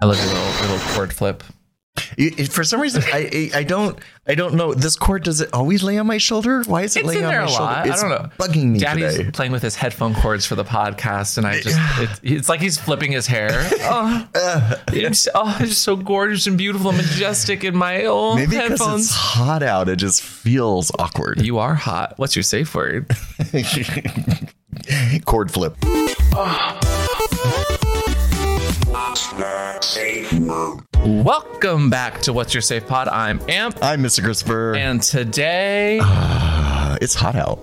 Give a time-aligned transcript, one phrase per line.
[0.00, 1.42] I love your little little cord flip.
[2.18, 4.74] It- it- for some reason, I, I I don't I don't know.
[4.74, 6.62] This cord does it always lay on my shoulder?
[6.66, 7.82] Why is it It's laying in on my a shoulder?
[7.86, 8.30] It's I don't know.
[8.38, 9.30] bugging me Daddy's today.
[9.30, 12.76] playing with his headphone cords for the podcast, and I just it, it's like he's
[12.78, 13.48] flipping his hair.
[13.88, 14.28] Oh,
[14.92, 19.06] it's, oh, it's so gorgeous and beautiful and majestic in my old Maybe because headphones.
[19.06, 21.40] it's hot out, it just feels awkward.
[21.40, 22.14] You are hot.
[22.18, 23.08] What's your safe word?
[25.24, 25.76] cord flip.
[31.04, 33.08] Welcome back to What's Your Safe Pod.
[33.08, 34.22] I'm Amp, I'm Mr.
[34.24, 34.76] Kristofer.
[34.76, 37.58] and today Uh, it's hot out.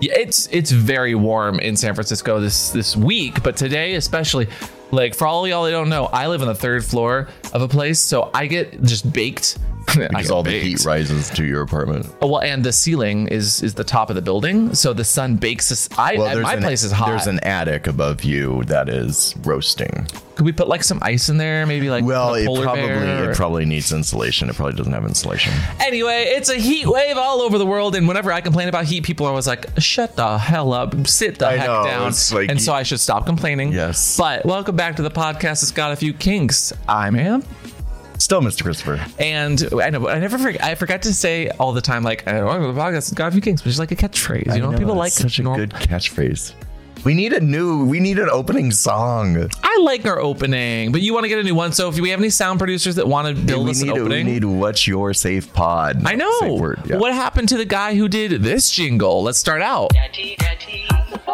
[0.00, 4.46] Yeah, it's it's very warm in San Francisco this this week, but today especially.
[4.92, 7.66] Like for all y'all that don't know, I live on the third floor of a
[7.68, 9.58] place, so I get just baked.
[9.94, 12.06] Because all the heat rises to your apartment.
[12.20, 15.36] Oh, well, and the ceiling is is the top of the building, so the sun
[15.36, 15.88] bakes us.
[15.96, 17.08] I Well, my an, place is hot.
[17.08, 20.06] There's an attic above you that is roasting.
[20.34, 21.64] Could we put like some ice in there?
[21.64, 24.50] Maybe like Well, a it probably bear it probably needs insulation.
[24.50, 25.52] It probably doesn't have insulation.
[25.80, 29.04] Anyway, it's a heat wave all over the world, and whenever I complain about heat,
[29.04, 32.50] people are always like, "Shut the hell up, sit the I heck know, down." like-
[32.50, 33.72] and so I should stop complaining.
[33.72, 34.16] Yes.
[34.16, 35.62] But welcome back to the podcast.
[35.62, 36.72] It's got a few kinks.
[36.88, 37.44] I'm Am,
[38.18, 38.62] Still, Mr.
[38.62, 38.98] Kristofer.
[39.20, 40.62] and I know but I never forget.
[40.62, 43.40] I forgot to say all the time, like, "Oh, the podcast has got a few
[43.40, 44.54] kinks," which is like a catchphrase.
[44.54, 46.54] You know, I people like such a norm- good catchphrase.
[47.04, 47.84] We need a new.
[47.84, 49.50] We need an opening song.
[49.62, 51.72] I like our opening, but you want to get a new one.
[51.72, 53.98] So if we have any sound producers that want to build we us an need.
[53.98, 54.44] A, we need.
[54.44, 56.02] What's your safe pod?
[56.06, 56.32] I know.
[56.40, 56.80] Safe word.
[56.86, 56.96] Yeah.
[56.96, 59.22] What happened to the guy who did this jingle?
[59.22, 59.90] Let's start out.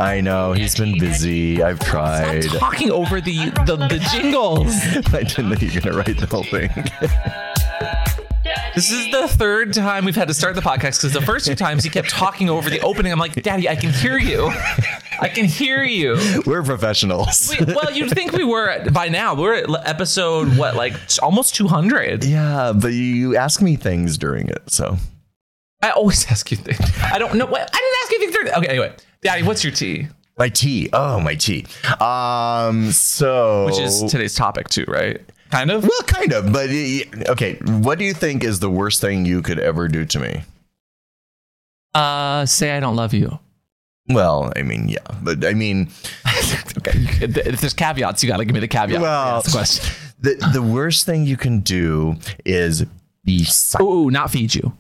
[0.01, 0.53] I know.
[0.55, 1.63] He's been busy.
[1.63, 2.45] I've tried.
[2.45, 4.73] Talking over the the, the jingles.
[5.15, 6.71] I didn't know you were gonna write the whole thing.
[8.75, 11.55] This is the third time we've had to start the podcast because the first two
[11.55, 13.13] times he kept talking over the opening.
[13.13, 14.51] I'm like, Daddy, I can hear you.
[15.21, 16.17] I can hear you.
[16.47, 17.55] We're professionals.
[17.61, 19.35] We, well, you'd think we were by now.
[19.35, 22.25] We're at episode what, like almost 200.
[22.25, 24.97] yeah, but you ask me things during it, so
[25.83, 26.79] I always ask you things.
[27.03, 27.47] I don't know.
[27.47, 28.33] What, I didn't ask you anything.
[28.33, 28.93] during- Okay, anyway,
[29.23, 30.09] Daddy, what's your tea?
[30.39, 30.89] my tea.
[30.95, 31.67] Oh, my tea.
[32.01, 32.91] Um.
[32.93, 35.21] So Which is today's topic too, right?
[35.51, 35.83] Kind of.
[35.83, 36.53] well, kind of.
[36.53, 40.05] But uh, okay, what do you think is the worst thing you could ever do
[40.07, 40.43] to me?
[41.95, 43.39] Uh, say I don't love you.
[44.09, 45.91] Well, I mean, yeah, but I mean,
[46.79, 46.93] Okay.
[47.21, 49.01] If there's caveats, you got to give me the caveat.
[49.01, 49.95] well, That's the question.
[50.21, 52.87] the the worst thing you can do is
[53.25, 53.91] be silent.
[53.91, 54.73] Ooh, not feed you.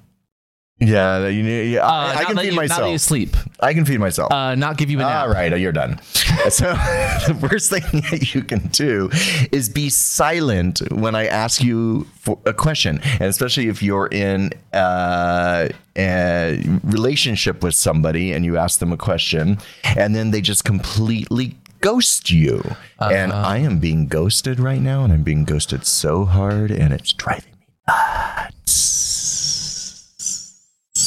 [0.80, 3.00] Yeah, you, yeah Uh, I, I can feed you, Not let you myself.
[3.00, 3.36] sleep.
[3.60, 4.32] I can feed myself.
[4.32, 5.26] Uh, not give you a nap.
[5.26, 6.00] All right, you're done.
[6.48, 6.72] so
[7.28, 9.10] the worst thing that you can do
[9.52, 14.52] is be silent when I ask you for a question, and especially if you're in
[14.72, 20.64] uh, a relationship with somebody and you ask them a question, and then they just
[20.64, 22.62] completely ghost you.
[23.00, 23.48] And Uh-huh.
[23.48, 27.52] I am being ghosted right now, and I'm being ghosted so hard, and it's driving
[27.60, 29.09] me nuts.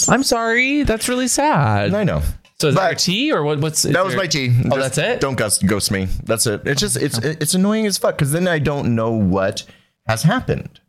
[0.10, 0.84] I'm sorry.
[0.84, 1.94] That's really sad.
[1.94, 2.22] I know.
[2.60, 3.60] So is that But- your tea or what?
[3.60, 4.52] What's That was my tea.
[4.72, 5.20] Oh, that's it?
[5.20, 6.08] Don't ghost, ghost me.
[6.24, 6.62] That's it.
[6.66, 9.64] It's just it's it's annoying as fuck because then I don't know what
[10.08, 10.80] has happened.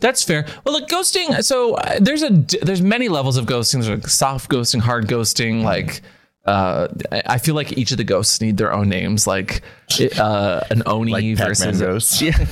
[0.00, 0.46] That's fair.
[0.64, 1.44] Well, look, ghosting.
[1.44, 2.30] So uh, there's a
[2.62, 3.74] there's many levels of ghosting.
[3.84, 5.62] There's like soft ghosting, hard ghosting.
[5.62, 6.00] Like
[6.44, 9.26] uh, I feel like each of the ghosts need their own names.
[9.26, 9.62] Like
[10.18, 12.20] uh, an oni Like versus ghosts.
[12.20, 12.32] Yeah.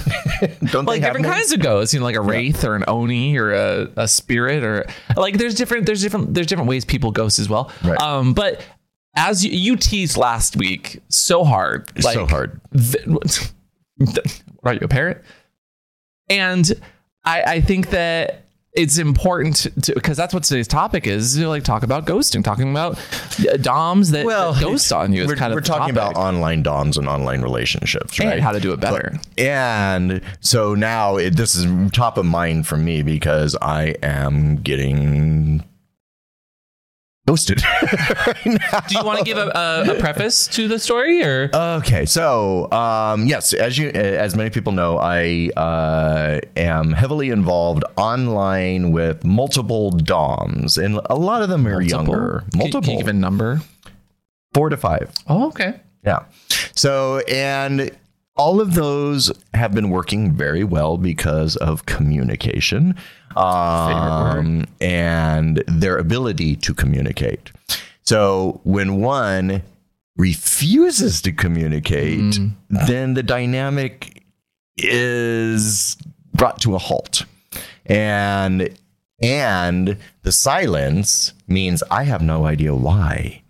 [0.71, 1.35] Don't like different names?
[1.35, 4.63] kinds of ghosts, you know, like a wraith or an oni or a, a spirit
[4.63, 4.87] or
[5.17, 7.73] like there's different there's different there's different ways people ghost as well.
[7.83, 8.01] Right.
[8.01, 8.65] Um, but
[9.17, 12.61] as you, you teased last week, so hard, like, so hard.
[12.77, 13.05] th-
[13.97, 14.31] what
[14.65, 15.25] are you a parrot?
[16.29, 16.71] And
[17.25, 21.37] I, I think that it's important to because that's what today's topic is.
[21.37, 22.99] Know, like talk about ghosting, talking about
[23.49, 25.23] uh, doms that, Well, that ghost on you.
[25.23, 26.15] Is We're, kind of we're talking topic.
[26.15, 28.41] about online doms and online relationships, and right?
[28.41, 29.19] how to do it better.
[29.39, 35.65] and so now it, this is top of mind for me because I am getting
[37.27, 38.37] ghosted right.
[38.89, 39.49] Do you want to give a,
[39.87, 41.51] a, a preface to the story or?
[41.55, 47.85] Okay, so um, yes, as you as many people know, I uh, am heavily involved
[47.97, 52.45] online with multiple DOMs, and a lot of them are younger.
[52.51, 53.61] Can- Multiple, Can you give a number?
[54.53, 55.13] four to five.
[55.29, 55.81] Oh, okay.
[56.05, 56.25] Yeah.
[56.75, 57.91] So, and
[58.41, 62.95] all of those have been working very well because of communication
[63.37, 67.53] um, and their ability to communicate.
[68.03, 69.63] So, when one
[70.17, 72.39] refuses to communicate,
[72.71, 74.25] then the dynamic
[74.79, 75.99] is
[76.33, 77.27] brought to a halt.
[77.85, 78.75] And
[79.23, 83.43] and the silence means I have no idea why.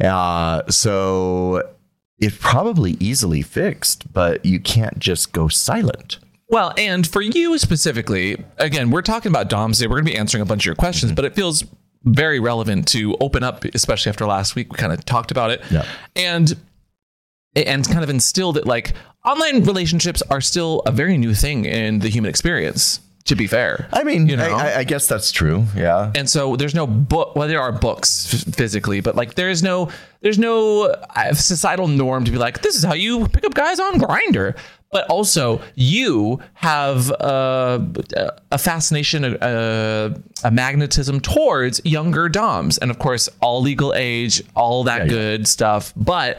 [0.00, 1.68] Uh, so
[2.18, 6.18] it's probably easily fixed, but you can't just go silent.
[6.48, 9.88] Well, and for you specifically, again, we're talking about DOMs today.
[9.88, 11.16] We're going to be answering a bunch of your questions, mm-hmm.
[11.16, 11.64] but it feels
[12.04, 14.72] very relevant to open up, especially after last week.
[14.72, 15.62] We kind of talked about it.
[15.70, 15.84] Yeah.
[16.16, 16.56] And
[17.56, 18.92] and kind of instilled that like
[19.24, 23.88] online relationships are still a very new thing in the human experience, to be fair.
[23.92, 24.56] I mean, You know?
[24.56, 25.64] I, I- guess that's true.
[25.76, 26.10] Yeah.
[26.14, 29.90] and so there's no book well there are books physically but like there's no
[30.22, 30.84] there's no
[31.16, 34.56] uh, societal norm to be like this is how you pick up guys on Grindr
[34.90, 37.78] but also you have uh,
[38.50, 40.14] a fascination a,
[40.44, 45.08] a magnetism towards younger doms and of course all legal age all that yeah.
[45.08, 46.38] good stuff but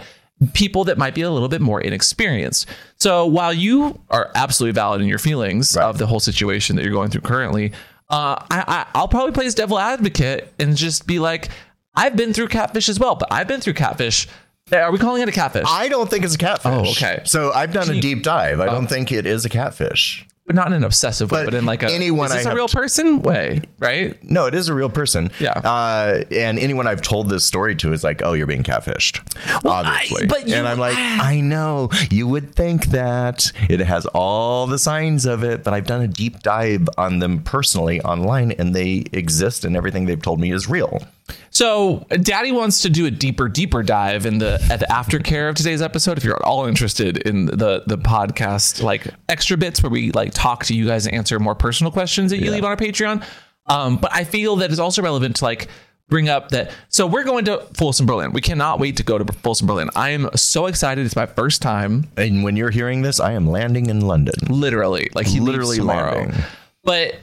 [0.53, 2.65] people that might be a little bit more inexperienced.
[2.95, 5.83] So while you are absolutely valid in your feelings Right.
[5.85, 7.71] of the whole situation that you're going through currently,
[8.09, 11.49] uh, I, I, I'll probably play as devil advocate and just be like,
[11.95, 14.27] I've been through catfish as well, but I've been through catfish.
[14.71, 15.65] Are we calling it a catfish?
[15.67, 16.71] I don't think it's a catfish.
[16.71, 17.21] Oh, okay.
[17.25, 18.59] So I've done a deep dive.
[18.59, 20.25] I don't think it is a catfish.
[20.49, 22.51] But not in an obsessive way, But but in like a anyone is this I
[22.53, 24.17] a real t- person way, right?
[24.23, 25.29] No, it is a real person.
[25.39, 25.51] Yeah.
[25.51, 29.19] Uh, and anyone I've told this story to is like, "Oh, you're being catfished,"
[29.63, 30.23] obviously.
[30.23, 34.65] I- but you- and I'm like, I know you would think that it has all
[34.65, 38.75] the signs of it, but I've done a deep dive on them personally online, and
[38.75, 41.03] they exist, and everything they've told me is real.
[41.51, 45.55] So, Daddy wants to do a deeper, deeper dive in the at the aftercare of
[45.55, 46.17] today's episode.
[46.17, 50.33] If you're at all interested in the the podcast, like extra bits where we like
[50.33, 53.23] talk to you guys and answer more personal questions that you leave on our Patreon.
[53.65, 55.67] Um, but I feel that it's also relevant to like
[56.07, 56.71] bring up that.
[56.87, 58.31] So we're going to Folsom Berlin.
[58.33, 59.91] We cannot wait to go to Folsom Berlin.
[59.95, 61.05] I am so excited.
[61.05, 64.33] It's my first time, And when you're hearing this, I am landing in London.
[64.49, 65.09] literally.
[65.13, 66.15] Like he Literally tomorrow.
[66.15, 66.41] landing.
[66.83, 67.15] But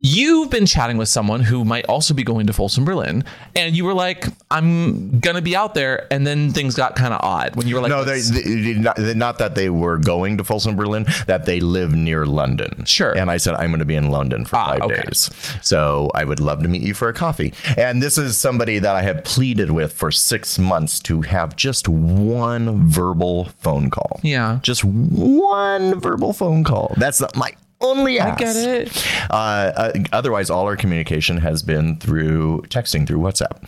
[0.00, 3.84] you've been chatting with someone who might also be going to Folsom Berlin, and you
[3.84, 7.66] were like, "I'm gonna be out there," and then things got kind of odd when
[7.66, 11.06] you were like, No, they, they, not, not that they were going to Folsom, Berlin,
[11.26, 12.84] that they live near London.
[12.84, 13.16] Sure.
[13.16, 15.02] And I said, I'm going to be in London for Ah, five okay.
[15.02, 15.30] days.
[15.62, 17.52] So I would love to meet you for a coffee.
[17.76, 21.88] And this is somebody that I have pleaded with for six months to have just
[21.88, 24.20] one verbal phone call.
[24.22, 24.58] Yeah.
[24.62, 26.94] Just one verbal phone call.
[26.96, 28.38] That's my only ask.
[28.38, 29.06] get it.
[29.30, 33.62] Uh, uh, otherwise, all our communication has been through texting through WhatsApp.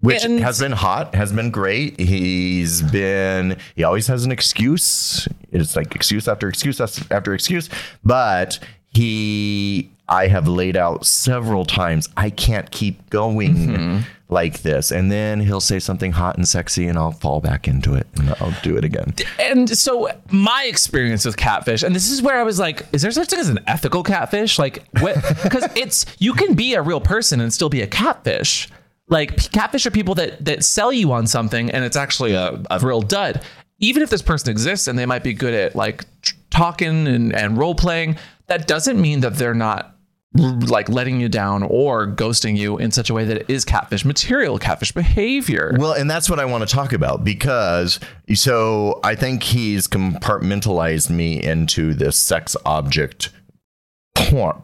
[0.00, 1.98] Which And- has been hot, has been great.
[1.98, 5.26] He's been, he always has an excuse.
[5.50, 6.78] It's like excuse after excuse
[7.10, 7.70] after excuse.
[8.04, 8.58] But
[8.88, 13.98] he, I have laid out several times, I can't keep going Mm-hmm.
[14.34, 14.90] Like this.
[14.90, 18.30] And then he'll say something hot and sexy, and I'll fall back into it and
[18.40, 19.14] I'll do it again.
[19.38, 23.10] and so my experience with catfish, and this is where I was like, is there
[23.10, 24.58] such thing as an ethical catfish?
[24.58, 25.16] Like, what?
[25.44, 28.68] Because it's you can be a real person and still be a catfish.
[29.08, 32.78] Like catfish are people that that sell you on something, and it's actually a, a
[32.80, 33.42] real dud.
[33.78, 36.04] Even if this person exists and they might be good at like
[36.50, 38.16] talking and, and role playing,
[38.46, 39.93] that doesn't mean that they're not
[40.34, 44.04] like letting you down or ghosting you in such a way that it is catfish
[44.04, 45.76] material, catfish behavior.
[45.78, 48.00] Well, and that's what I want to talk about because
[48.34, 53.30] so I think he's compartmentalized me into this sex object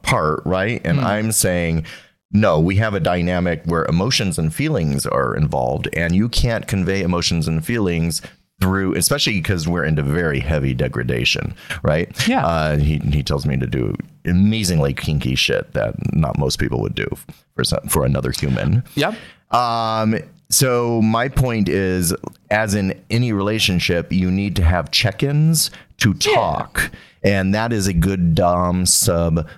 [0.02, 0.80] part, right?
[0.84, 1.04] And hmm.
[1.04, 1.86] I'm saying,
[2.32, 7.02] no, we have a dynamic where emotions and feelings are involved, and you can't convey
[7.02, 8.22] emotions and feelings
[8.60, 12.28] through, especially because we're into very heavy degradation, right?
[12.28, 12.46] Yeah.
[12.46, 16.94] Uh, he he tells me to do amazingly kinky shit that not most people would
[16.94, 17.08] do
[17.56, 18.84] for some, for another human.
[18.94, 19.14] Yep.
[19.50, 20.18] Um,
[20.50, 22.14] so my point is,
[22.50, 26.90] as in any relationship, you need to have check-ins to talk,
[27.22, 29.48] and that is a good dom sub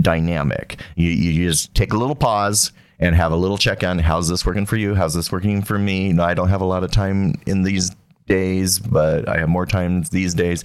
[0.00, 0.80] dynamic.
[0.96, 3.98] You you just take a little pause and have a little check-in.
[3.98, 4.94] How's this working for you?
[4.94, 6.12] How's this working for me?
[6.12, 7.90] No, I don't have a lot of time in these
[8.26, 10.64] days, but I have more time these days.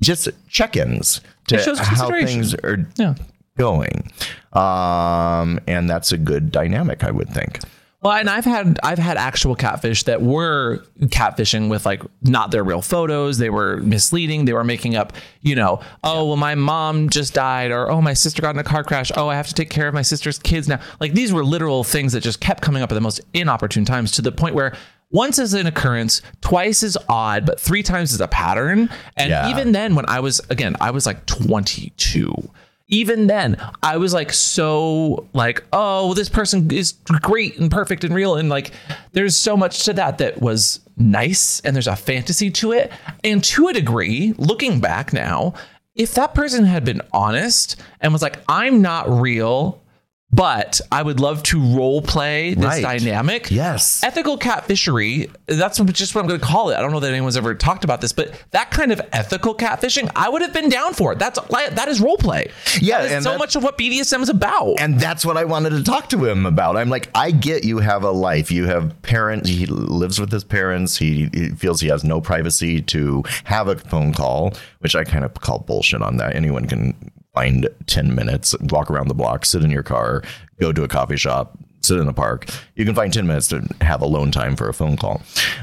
[0.00, 3.14] Just check-ins to It shows how things are Yeah.
[3.56, 4.10] going,
[4.52, 7.60] um, and that's a good dynamic, I would think.
[8.00, 12.62] Well, and I've had I've had actual catfish that were catfishing with like not their
[12.62, 13.38] real photos.
[13.38, 14.44] They were misleading.
[14.44, 18.14] They were making up, you know, oh well, my mom just died, or oh my
[18.14, 19.10] sister got in a car crash.
[19.16, 20.78] Oh, I have to take care of my sister's kids now.
[21.00, 24.12] Like these were literal things that just kept coming up at the most inopportune times
[24.12, 24.74] to the point where
[25.10, 28.90] once is an occurrence, twice is odd, but three times is a pattern.
[29.16, 29.48] And Yeah.
[29.50, 32.50] even then, when I was again, I was like 22
[32.90, 38.14] even then i was like so like oh this person is great and perfect and
[38.14, 38.70] real and like
[39.12, 42.90] there's so much to that that was nice and there's a fantasy to it
[43.24, 45.52] and to a degree looking back now
[45.96, 49.82] if that person had been honest and was like i'm not real
[50.30, 52.82] but I would love to role play this Right.
[52.82, 53.50] dynamic.
[53.50, 54.02] Yes.
[54.04, 56.76] Ethical catfishery, that's just what I'm going to call it.
[56.76, 60.10] I don't know that anyone's ever talked about this, but that kind of ethical catfishing,
[60.14, 61.18] I would have been down for it.
[61.18, 62.50] That's that is role play.
[62.80, 64.78] Yeah, That is and so much of what BDSM is about.
[64.80, 66.76] And that's what I wanted to talk to him about.
[66.76, 68.50] I'm like, I get you have a life.
[68.50, 69.48] You have parents.
[69.48, 70.98] He lives with his parents.
[70.98, 75.24] He, he feels he has no privacy to have a phone call, which I kind
[75.24, 76.36] of call bullshit on that.
[76.36, 80.22] Anyone can find 10 minutes, walk around the block, sit in your car,
[80.60, 82.48] go to a coffee shop, sit in a park.
[82.74, 85.22] You can find 10 minutes to have alone time for a phone call.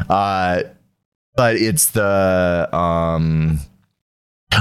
[0.09, 0.63] Uh,
[1.35, 3.59] but it's the um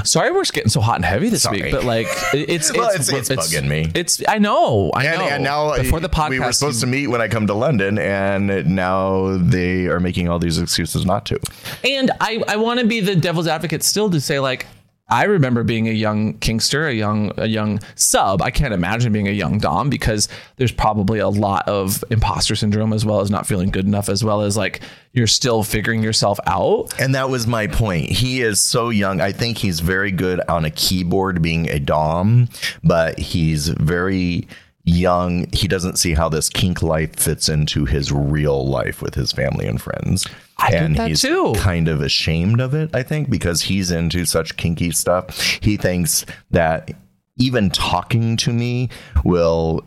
[0.03, 1.63] Sorry, we're getting so hot and heavy this Sorry.
[1.63, 3.93] week, but like it's Well, it's- it's bugging me.
[3.95, 5.29] It's I know, I and, know.
[5.29, 7.97] and now before the podcast, we were supposed to meet when I come to London,
[8.01, 11.39] and now they are making all these excuses not to.
[11.85, 14.67] And I, I want to be the devil's advocate still to say like
[15.09, 18.41] I remember being a young kinkster, a young a young sub.
[18.41, 22.93] I can't imagine being a young Dom because there's probably a lot of imposter syndrome
[22.95, 24.81] as well as not feeling good enough, as well as like
[25.13, 26.99] you're still figuring yourself out.
[26.99, 28.11] And that was my point.
[28.11, 29.21] He is so young.
[29.21, 32.49] I think he's very good on a keyboard being a Dom,
[32.83, 34.49] but he's very
[34.85, 35.51] young.
[35.53, 39.67] He doesn't see how this kink life fits into his real life with his family
[39.67, 40.27] and friends.
[40.59, 41.55] I and he's too.
[41.57, 45.39] kind of ashamed of it, I think, because he's into such kinky stuff.
[45.61, 46.93] He thinks that
[47.37, 48.89] even talking to me
[49.25, 49.85] will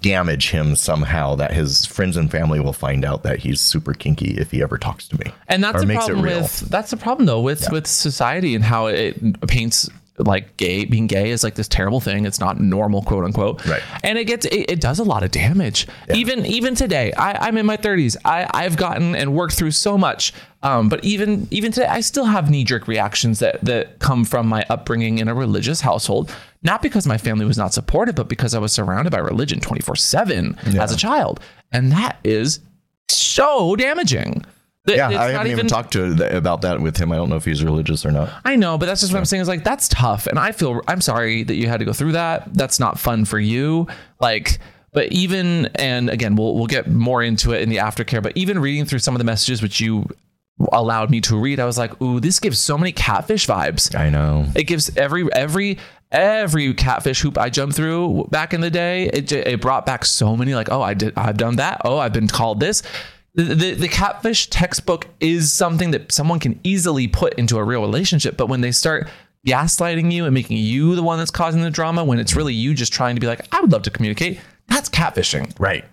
[0.00, 4.32] damage him somehow that his friends and family will find out that he's super kinky
[4.38, 6.90] if he ever talks to me And that's Or the makes it problem with that's
[6.90, 11.44] the problem though with with society and how it paints like gay being gay is
[11.44, 12.24] like this terrible thing.
[12.24, 13.64] It's not normal quote unquote.
[13.66, 13.82] Right.
[14.02, 15.86] and it gets it, it does a lot of damage.
[16.14, 19.98] Even even today I, i'm in my 30s I, i've gotten and worked through so
[19.98, 20.32] much.
[20.62, 24.64] Um, but even even today i still have knee-jerk reactions that that come from my
[24.70, 26.34] upbringing in a religious household.
[26.62, 30.76] Not because my family was not supportive but because i was surrounded by religion 24-7
[30.76, 31.40] as a child.
[31.72, 32.60] And that is
[33.08, 34.44] so damaging
[34.86, 37.10] That Yeah, I haven't even, talked to th- about that with him.
[37.12, 38.32] I don't know if he's religious or not.
[38.44, 40.80] I know, but that's just what I'm saying is like that's tough, and I feel
[40.86, 42.54] I'm sorry that you had to go through that.
[42.54, 43.88] That's not fun for you.
[44.20, 44.58] Like,
[44.92, 48.22] but even and again, we'll we'll get more into it in the aftercare.
[48.22, 50.06] But even reading through some of the messages which you
[50.72, 53.94] allowed me to read, I was like, ooh, this gives so many catfish vibes.
[53.94, 54.46] I know.
[54.54, 55.78] It gives every every
[56.12, 59.06] every catfish hoop I jumped through back in the day.
[59.06, 61.82] It it brought back so many like, oh, I did, I've done that.
[61.84, 62.82] Oh, I've been called this.
[63.36, 68.36] The, the, catfish textbook is something that someone can easily put into a real relationship,
[68.38, 69.08] but when they start
[69.46, 72.72] gaslighting you and making you the one that's causing the drama, when it's really you
[72.72, 75.52] just trying to be like, I would love to communicate, that's catfishing.
[75.58, 75.84] Right.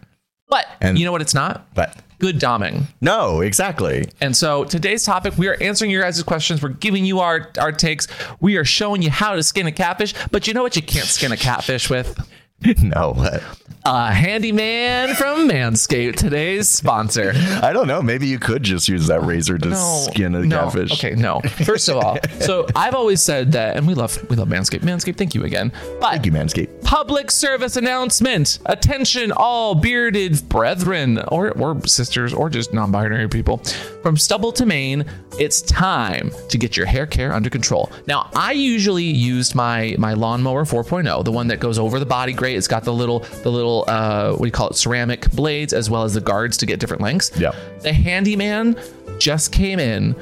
[0.48, 1.22] But And- you know what?
[1.22, 2.84] It's not But good doming.
[3.02, 4.08] no, exactly.
[4.22, 6.62] And so today's topic, we are answering your guys' questions.
[6.62, 8.08] We're giving you our, our takes.
[8.40, 10.14] We are showing you how to skin a catfish.
[10.32, 12.18] But you know what you can't skin a catfish with?
[12.82, 13.44] no, what?
[13.86, 17.34] A handyman from Manscaped, today's sponsor.
[17.62, 18.02] I don't know.
[18.02, 20.58] Maybe you could just use that razor to skin a no.
[20.58, 20.94] catfish.
[20.94, 21.42] Okay, no.
[21.42, 24.84] First of all, so I've always said that, and we love we love Manscaped.
[24.84, 25.74] Manscaped, thank you again.
[26.00, 26.82] But Thank you, Manscaped.
[26.84, 28.60] public service announcement.
[28.68, 33.58] Attention, all bearded brethren or, or sisters or just non binary people.
[34.02, 35.04] From stubble to mane,
[35.40, 37.92] it's time to get your hair care under control.
[38.08, 42.32] Now, I usually used my my lawnmower 4.0, the one that goes over the body
[42.32, 42.56] great.
[42.56, 45.90] It's got the little, the little, uh, what do you call it, ceramic blades as
[45.90, 47.32] well as the guards to get different lengths.
[47.38, 47.52] Yeah.
[47.82, 48.80] The handyman
[49.20, 50.16] just came in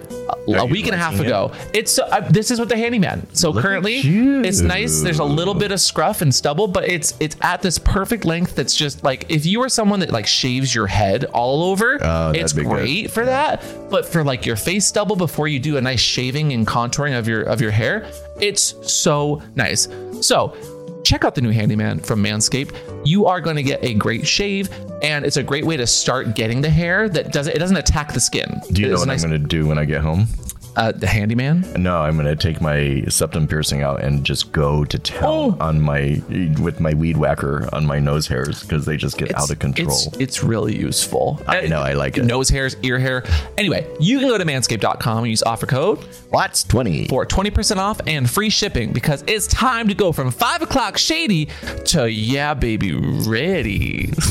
[0.47, 1.29] a, a week and a half liking it?
[1.29, 1.51] ago.
[1.73, 3.25] It's uh, this is what the handyman.
[3.33, 5.01] So at currently, it's nice.
[5.01, 8.55] There's a little bit of scruff and stubble, but it's it's at this perfect length.
[8.55, 12.31] That's just like if you are someone that like shaves your head all over, Oh,
[12.35, 12.69] it's be good.
[12.69, 13.63] great for that.
[13.89, 17.27] But for like your face stubble before you do a nice shaving and contouring of
[17.27, 18.05] your of your hair,
[18.39, 19.87] it's so nice.
[20.21, 20.55] So
[21.03, 22.75] check out the new handyman from Manscaped.
[23.05, 24.69] You are going to get a great shave,
[25.01, 28.13] and it's a great way to start getting the hair that doesn't it doesn't attack
[28.13, 28.61] the skin.
[28.71, 30.27] Do you know what nice- I'm going to do when I get home?
[30.75, 31.65] Uh, the handyman?
[31.77, 35.57] No, I'm going to take my septum piercing out and just go to town Oh.
[35.59, 36.21] on my
[36.61, 39.89] with my weed whacker on my nose hairs because they just get out of control.
[39.89, 41.41] It's, it's really useful.
[41.47, 42.23] I know, I like it.
[42.25, 43.23] Nose hairs, ear hair.
[43.57, 45.99] Anyway, you can go to manscaped.com and use offer code
[46.31, 47.07] Watts 20?
[47.07, 51.49] for 20% off and free shipping because it's time to go from 5 o'clock shady
[51.85, 54.13] to yeah, baby, ready.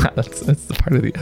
[0.14, 1.12] that's, that's the part of the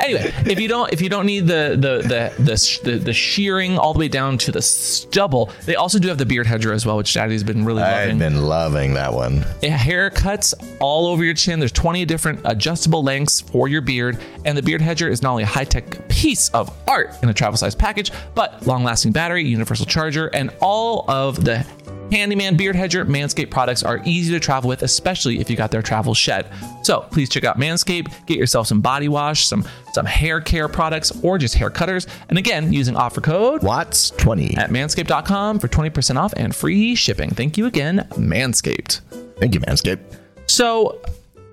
[0.00, 3.78] anyway if you don't if you don't need the the the the, the the shearing
[3.78, 6.84] all the way down to the stubble they also do have the beard hedger as
[6.84, 9.40] well which daddy's been really loving I've been loving that one.
[9.62, 11.58] haircuts all over your chin.
[11.58, 15.42] There's 20 different adjustable lengths for your beard, and the beard hedger is not only
[15.42, 20.28] a high-tech piece of art in a travel size package, but long-lasting battery, universal charger,
[20.28, 21.64] and all of the
[22.10, 25.82] Handyman, Beard Hedger, Manscaped products are easy to travel with, especially if you got their
[25.82, 26.46] travel shed.
[26.82, 31.12] So please check out Manscaped, get yourself some body wash, some some hair care products,
[31.22, 32.06] or just hair cutters.
[32.28, 34.56] And again, using offer code Watts 20.
[34.56, 37.30] at manscaped.com for 20% off and free shipping.
[37.30, 39.00] Thank you again, Manscaped.
[39.38, 40.00] Thank you, Manscaped.
[40.46, 41.00] So,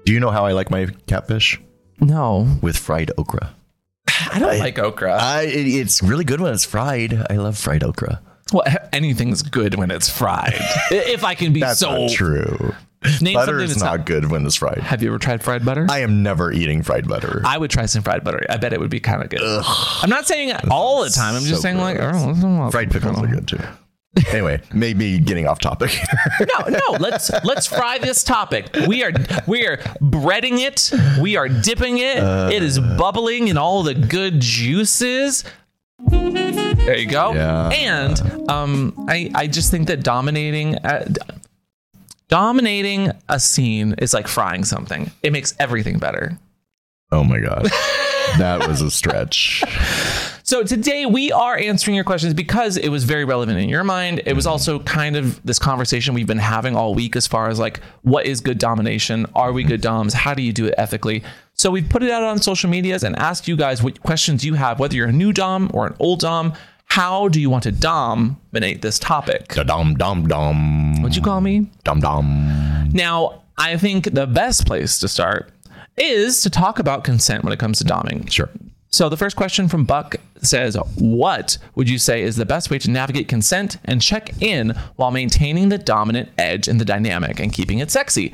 [0.06, 1.60] Do you know how I like my catfish?
[2.00, 3.54] no, With fried okra.
[4.32, 5.18] I don't like okra.
[5.20, 7.26] I, it's really good when it's fried.
[7.30, 8.22] I love fried okra.
[8.54, 8.64] Well,
[8.94, 10.54] anything's good when it's fried.
[10.92, 12.74] if I can be That's so not true.
[13.22, 14.80] Name butter is not, not- good when it's fried.
[14.80, 15.86] Have you ever tried fried butter?
[15.90, 17.42] I am never eating fried butter.
[17.46, 18.44] I would try some fried butter.
[18.50, 19.42] I bet it would be kind of good.
[19.44, 21.36] I'm not saying it all the time.
[21.36, 23.60] I'm just so saying like oh, fried pickles are good too.
[24.32, 25.96] Anyway, maybe getting off topic.
[26.40, 26.98] No, no.
[27.00, 28.68] Let's let's fry this topic.
[28.88, 29.12] We are
[29.46, 30.92] we are breading it.
[31.22, 32.18] We are dipping it.
[32.18, 32.50] Uh.
[32.52, 35.44] it is bubbling in all the good juices.
[36.00, 37.34] There you go.
[37.34, 37.70] Yeah.
[37.70, 40.76] And um, I I just think that dominating.
[40.76, 41.06] Uh,
[42.30, 45.12] Dominating a scene is like frying something.
[45.24, 46.38] It makes everything better.
[47.10, 47.64] oh my god,
[48.38, 49.64] that was a stretch.
[50.44, 54.22] So today we are answering your questions because it was very relevant in your mind.
[54.26, 54.54] It was mm-hmm.
[54.54, 58.26] also kind of this conversation we've been having all week as far as like what
[58.26, 59.26] is good domination?
[59.36, 60.14] Are we good doms?
[60.14, 61.24] How do you do it ethically?
[61.54, 64.54] So we've put it out on social medias and asked you guys what questions you
[64.54, 66.54] have, whether you're a new dom or an old dom.
[66.86, 69.50] How do you want to dominate this topic?
[69.50, 71.02] Dom dom dom.
[71.02, 71.70] What'd you call me?
[71.84, 72.90] Dom dom.
[72.94, 75.52] Now, I think the best place to start
[75.98, 78.32] is to talk about consent when it comes to doming.
[78.32, 78.50] Sure.
[78.90, 82.80] So the first question from Buck says, "What would you say is the best way
[82.80, 87.52] to navigate consent and check in while maintaining the dominant edge in the dynamic and
[87.52, 88.34] keeping it sexy?"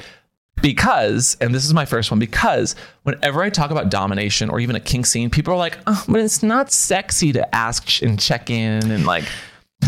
[0.61, 4.75] Because, and this is my first one, because whenever I talk about domination or even
[4.75, 8.49] a kink scene, people are like, oh, but it's not sexy to ask and check
[8.49, 9.25] in and like,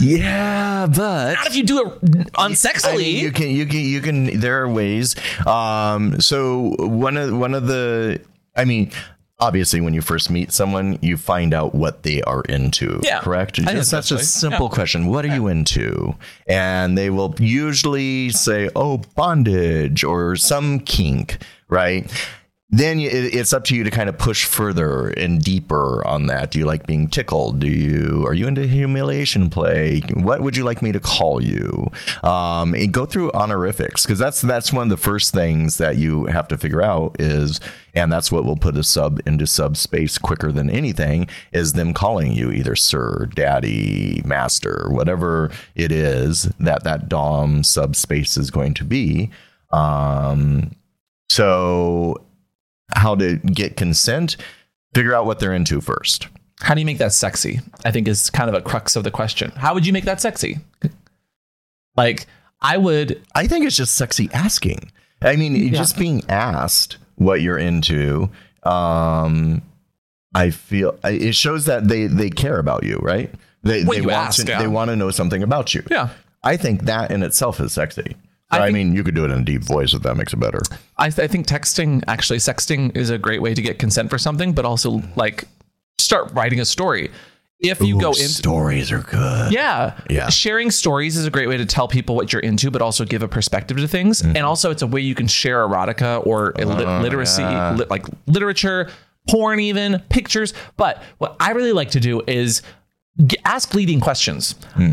[0.01, 2.01] Yeah, but not if you do it
[2.33, 2.93] unsexily.
[2.93, 5.15] I mean, you can you can you can there are ways
[5.47, 8.21] um so one of one of the
[8.55, 8.91] i mean
[9.39, 13.19] obviously when you first meet someone you find out what they are into Yeah.
[13.19, 14.23] correct I think Just- that's that's a right.
[14.25, 16.15] simple question what are you into
[16.47, 21.37] and they will usually say oh bondage or some kink
[21.67, 22.09] right
[22.79, 26.51] then it- it's up to you to kind of push further and deeper on that.
[26.51, 27.59] Do you like being tickled?
[27.59, 30.01] Do you are you into humiliation play?
[30.13, 31.89] What would you like me to call you?
[32.23, 36.25] Um, and go through honorifics because that's that's one of the first things that you
[36.25, 37.59] have to figure out is,
[37.93, 42.31] and that's what will put a sub into subspace quicker than anything is them calling
[42.33, 48.83] you either sir, daddy, master, whatever it is that that dom subspace is going to
[48.83, 49.29] be.
[49.71, 50.71] Um,
[51.29, 52.21] so
[52.93, 54.37] how to get consent,
[54.93, 56.27] figure out what they're into first.
[56.61, 57.59] How do you make that sexy?
[57.83, 59.51] I think is kind of a crux of the question.
[59.51, 60.59] How would you make that sexy?
[61.97, 62.27] Like,
[62.61, 64.91] I would I think it's just sexy asking.
[65.21, 68.29] I mean, just being asked what you're into,
[68.63, 69.61] um,
[70.33, 73.33] I feel it shows that they they care about you, right?
[73.63, 74.59] They they want ask, to yeah.
[74.59, 75.83] they want to know something about you.
[75.89, 76.09] Yeah.
[76.43, 78.15] I think that in itself is sexy.
[78.51, 80.37] I I, mean, you could do it in a deep voice if that makes it
[80.39, 80.61] better.
[80.97, 84.17] I, th- I think texting, actually, sexting is a great way to get consent for
[84.19, 85.45] something, but also like
[85.97, 87.09] start writing a story.
[87.59, 89.51] If you go Ooh, into stories are good.
[89.53, 90.29] yeah, Yeah.
[90.29, 93.23] sharing stories is a great way to tell people what you're into, but also give
[93.23, 94.21] a perspective to things.
[94.21, 94.35] Mm-hmm.
[94.35, 97.43] And also, it's a way you can share erotica or Oh, literacy,
[97.77, 98.91] lit- like literature,
[99.29, 100.53] porn, even pictures.
[100.77, 102.61] But what I really like to do is
[103.25, 104.53] g- ask leading questions.
[104.73, 104.91] Hmm.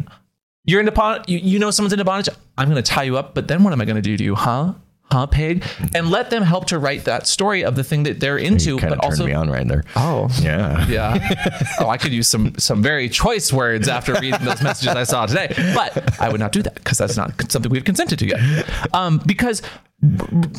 [0.64, 1.29] You're into bondage.
[1.29, 2.33] You, you know someone's into bondage.
[2.57, 4.22] I'm going to tie you up, but then what am I going to do to
[4.25, 4.75] you, huh?
[5.11, 5.62] Huh, pig?
[5.94, 8.90] And let them help to write that story of the thing that they're into, Kind
[8.90, 9.85] but of also me on right there.
[9.94, 10.87] oh Yeah.
[10.87, 11.64] yeah.
[11.81, 15.27] oh, I could use some some very choice words after reading those messages I saw
[15.27, 18.40] today, but I would not do that because that's not something we've consented to yet.
[18.94, 19.61] Um, because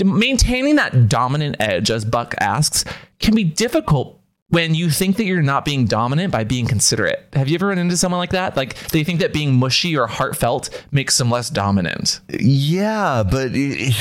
[0.03, 2.85] maintaining that dominant edge, as Buck asks,
[3.19, 4.19] can be difficult
[4.53, 7.27] when you think that you're not being dominant by being considerate.
[7.33, 8.55] Have you ever run into someone like that?
[8.55, 13.95] Like they think that being mushy or heartfelt makes them less dominant, Yeah, but it,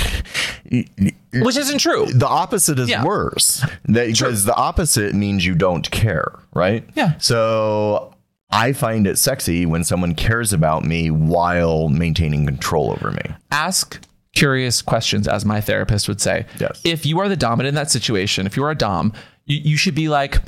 [0.64, 2.06] it- which isn't true.
[2.12, 3.04] the opposite is Yeah.
[3.04, 3.64] worse.
[3.86, 6.84] That, because the opposite means you don't care, right?
[6.94, 7.14] Yeah.
[7.18, 8.14] So
[8.50, 13.22] I find it sexy when someone cares about me while maintaining control over me.
[13.50, 13.98] ask
[14.34, 16.46] curious questions, as my therapist would say.
[16.58, 16.80] Yes.
[16.84, 19.12] If you are the dominant in that situation, if you are a dom,
[19.46, 20.40] you, you should be like,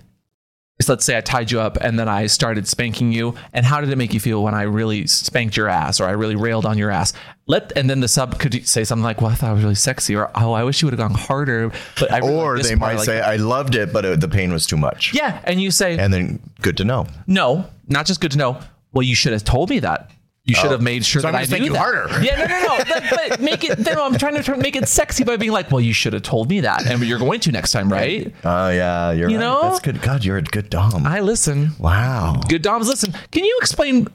[0.81, 3.37] so let's say I tied you up and then I started spanking you.
[3.53, 6.11] And how did it make you feel when I really spanked your ass or I
[6.11, 7.13] really railed on your ass?
[7.47, 9.75] Let and then the sub could say something like, "Well, I thought it was really
[9.77, 12.71] sexy," or "Oh, I wish you would have gone harder." But I really Or they
[12.71, 15.13] part, might like- say, I loved it, but it, the pain was too much.
[15.15, 17.07] "Yeah," and you say, And then good to know.
[17.27, 18.59] "No, not just good to know."
[18.93, 20.11] Well, you should have told me that.
[20.47, 21.79] You should have made sure So I'm that gonna I spank knew you that.
[21.79, 22.23] harder.
[22.23, 22.85] Yeah, no, no, no.
[23.11, 23.79] but, but make it.
[23.79, 26.23] No, I'm trying to try, make it sexy by being like, well, you should have
[26.23, 28.31] told me that, and you're going to next time, right?
[28.45, 29.43] Oh yeah, you're You right.
[29.45, 29.63] know?
[29.63, 30.03] That's good.
[30.03, 31.07] God, you're a good dom.
[31.07, 31.71] I listen.
[31.79, 32.41] wow.
[32.49, 33.13] Good doms listen.
[33.31, 34.07] Can you explain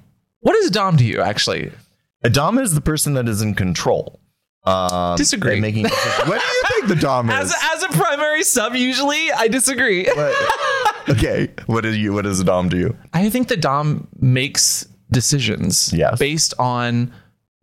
[0.42, 1.20] what is a dom to you?
[1.22, 1.72] Actually,
[2.24, 4.20] A dom is the person that is in control.
[4.66, 5.60] Um, Disagree.
[5.60, 5.86] Making
[6.26, 7.52] what do you think the dom is?
[7.52, 10.06] as as a primary sub, usually I disagree.
[10.06, 11.50] What- okay.
[11.66, 12.14] What is you?
[12.14, 12.96] What is a dom to you?
[13.14, 16.18] I think the dom makes decisions Yes.
[16.20, 17.12] based on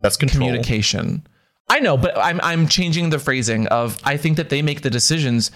[0.01, 0.47] That's control.
[0.47, 1.25] communication.
[1.69, 4.89] I know, but I'm I'm changing the phrasing of I think that they make the
[4.89, 5.51] decisions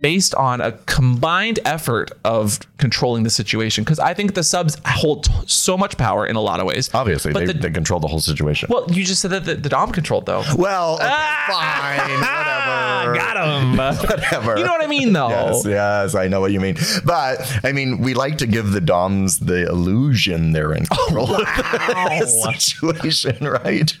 [0.00, 5.24] based on a combined effort of controlling the situation because I think the subs hold
[5.24, 6.88] t- so much power in a lot of ways.
[6.94, 8.68] Obviously, they, the- they control the whole situation.
[8.70, 10.44] Well, you just said that the, the dom controlled though.
[10.56, 13.14] Well, okay, Ah, fine, whatever.
[13.14, 13.76] got him.
[14.08, 14.58] Whatever.
[14.58, 15.28] You know what I mean, though.
[15.30, 16.76] Yes, yes, I know what you mean.
[17.04, 21.38] But I mean, we like to give the DOMs the illusion they're in control of
[21.46, 23.96] the situation, right?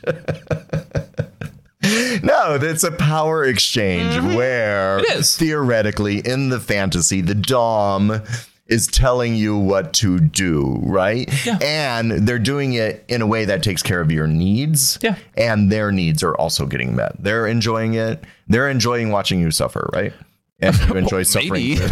[2.22, 5.18] No, it's a power exchange where Mm-hmm.
[5.20, 5.36] Is.
[5.36, 8.22] theoretically in the fantasy, the DOM
[8.66, 11.28] is telling you what to do, right?
[11.46, 11.58] Yeah.
[11.62, 14.98] And they're doing it in a way that takes care of your needs.
[15.02, 15.16] Yeah.
[15.36, 17.16] And their needs are also getting met.
[17.22, 18.22] They're enjoying it.
[18.48, 20.12] They're enjoying watching you suffer, right?
[20.60, 21.52] And you enjoy suffering.
[21.52, 21.78] Maybe.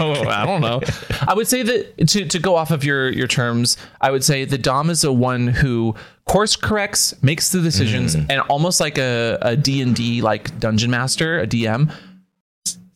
[0.00, 0.80] oh, I don't know.
[1.28, 4.44] I would say that to, to go off of your your terms, I would say
[4.44, 5.94] the Dom is the one who
[6.26, 8.26] course corrects, makes the decisions, Mm.
[8.30, 11.92] and almost like a, a D&D like dungeon master, a DM,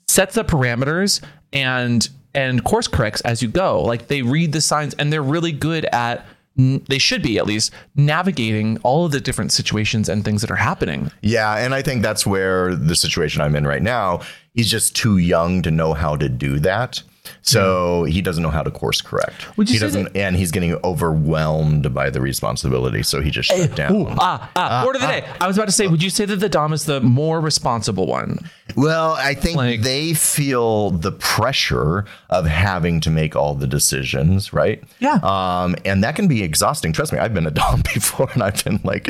[0.09, 1.21] sets the parameters
[1.53, 3.83] and and course corrects as you go.
[3.83, 7.73] Like they read the signs and they're really good at they should be at least
[7.95, 11.09] navigating all of the different situations and things that are happening.
[11.23, 14.23] Yeah, and I think that's where the situation I'm in right now.
[14.59, 17.01] He's just too young to know how to do that.
[17.43, 19.57] So he doesn't know how to course correct.
[19.57, 23.49] Would you he say doesn't and he's getting overwhelmed by the responsibility, so he just
[23.49, 24.17] shut down.
[24.21, 25.27] Ah, ah, word of the day.
[25.41, 28.07] I was about to say, would you say that the Dom is the more responsible
[28.07, 28.39] one?
[28.77, 34.53] Well, I think Like- they feel the pressure of having to make all the decisions,
[34.53, 34.83] right?
[34.99, 35.19] Yeah.
[35.23, 36.93] Um, and that can be exhausting.
[36.93, 39.05] Trust me, I've been a dom before, and I've been like,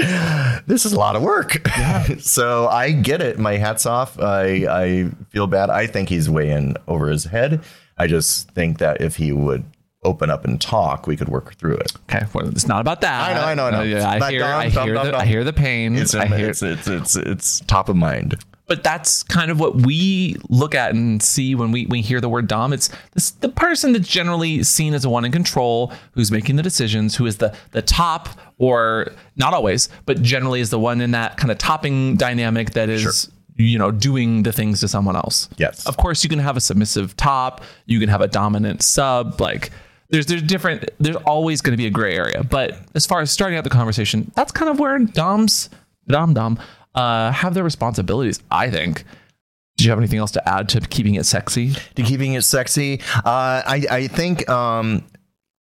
[0.67, 1.67] this is a lot of work.
[2.21, 3.39] so I get it.
[3.39, 4.19] My hats off.
[4.19, 5.71] I I feel bad.
[5.71, 7.63] I think he's way in over his head.
[7.99, 9.65] I just think that if he would
[10.05, 11.93] open up and talk, we could work through it.
[12.09, 13.31] Okay, well, it's not about that.
[13.31, 13.83] I know, I know, I know.
[13.83, 15.97] Yeah, I hear, Dom, I Dom, hear, Dom, the, I hear the pain.
[15.97, 18.37] It's I hear, it's, it's it's it's top of mind.
[18.69, 22.29] but that's kind of what we look at and see when we, we hear the
[22.29, 26.31] word dom it's this, the person that's generally seen as the one in control who's
[26.31, 30.79] making the decisions who is the the top or not always but generally is the
[30.79, 34.89] one in that kind of topping dynamic that is you know doing the things to
[34.89, 35.87] someone else Yes.
[35.87, 39.71] of course you can have a submissive top you can have a dominant sub like
[40.11, 43.31] there's there's different there's always going to be a gray area but as far as
[43.31, 45.69] starting out the conversation that's kind of where doms
[46.07, 46.59] dom dom
[46.95, 49.05] uh have their responsibilities i think
[49.77, 53.01] do you have anything else to add to keeping it sexy to keeping it sexy.
[53.25, 55.05] Uh, I I think um,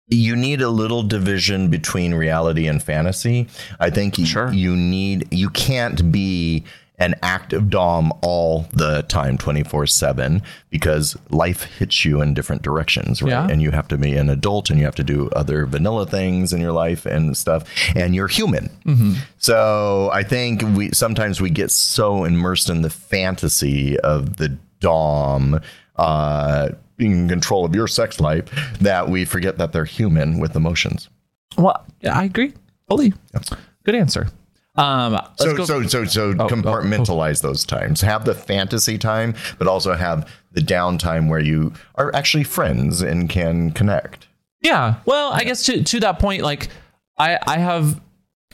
[0.09, 3.47] you need a little division between reality and fantasy.
[3.79, 4.51] I think you, Sure.
[4.51, 6.65] you need you can't be
[7.03, 13.31] an active dom all the time 24/7 because life hits you in different directions right?
[13.31, 13.47] Yeah.
[13.51, 16.53] and you have to be an adult and you have to do other vanilla things
[16.53, 17.61] in your life and stuff
[17.95, 18.69] and you're human.
[19.37, 25.59] So I think we sometimes we get so immersed in the fantasy of the dom
[25.97, 28.45] uh, being in control of your sex life
[28.79, 31.09] that we forget that they're human with emotions.
[31.57, 31.85] well
[32.19, 32.53] i agree
[32.87, 33.13] fully.
[33.85, 34.27] Good answer
[34.75, 38.01] um So, go so, so, so oh, compartmentalize those times.
[38.01, 43.29] Have the fantasy time, but also have the downtime where you are actually friends and
[43.29, 44.27] can connect.
[44.61, 44.95] Yeah.
[45.05, 46.69] Well, I guess to to that point, like
[47.17, 48.01] I I have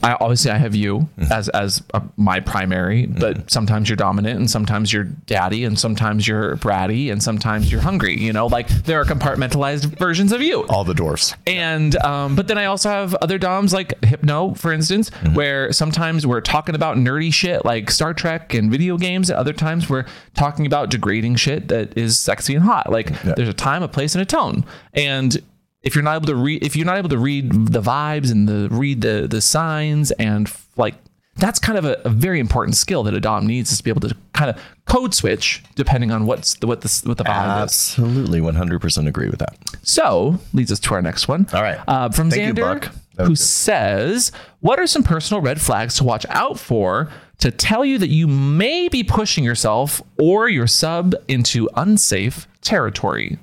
[0.01, 4.49] I obviously I have you as as uh my primary, but sometimes you're dominant, and
[4.49, 8.17] sometimes you're daddy, and sometimes you're bratty, and sometimes you're hungry.
[8.19, 10.63] You know, like there are compartmentalized versions of you.
[10.67, 11.33] All the dwarfs.
[11.47, 15.33] And um, but then I also have other DOMs like Hypno, for instance, Mm-hmm.
[15.33, 19.53] where sometimes we're talking about nerdy shit like Star Trek and video games, and other
[19.53, 22.89] times we're talking about degrading shit that is sexy and hot.
[22.91, 24.63] Like there's a time, a place, and a tone.
[24.93, 25.37] And
[25.81, 28.47] if you're not able to read, if you're not able to read the vibes and
[28.47, 30.95] the read the the signs and like
[31.39, 33.89] that's kind of a, a very important skill that a dom needs is to be
[33.89, 37.65] able to kind of code switch depending on what's the, what the what the vibe
[37.65, 37.95] is.
[37.97, 39.55] Absolutely, 100% agree with that.
[39.81, 41.47] So leads us to our next one.
[41.53, 41.79] All right.
[41.87, 42.95] Uh, from Thank you, Xander, Buck.
[43.17, 43.39] Who good.
[43.39, 48.09] says, "What are some personal red flags to watch out for to tell you that
[48.09, 53.37] you may be pushing yourself or your sub into unsafe territory?"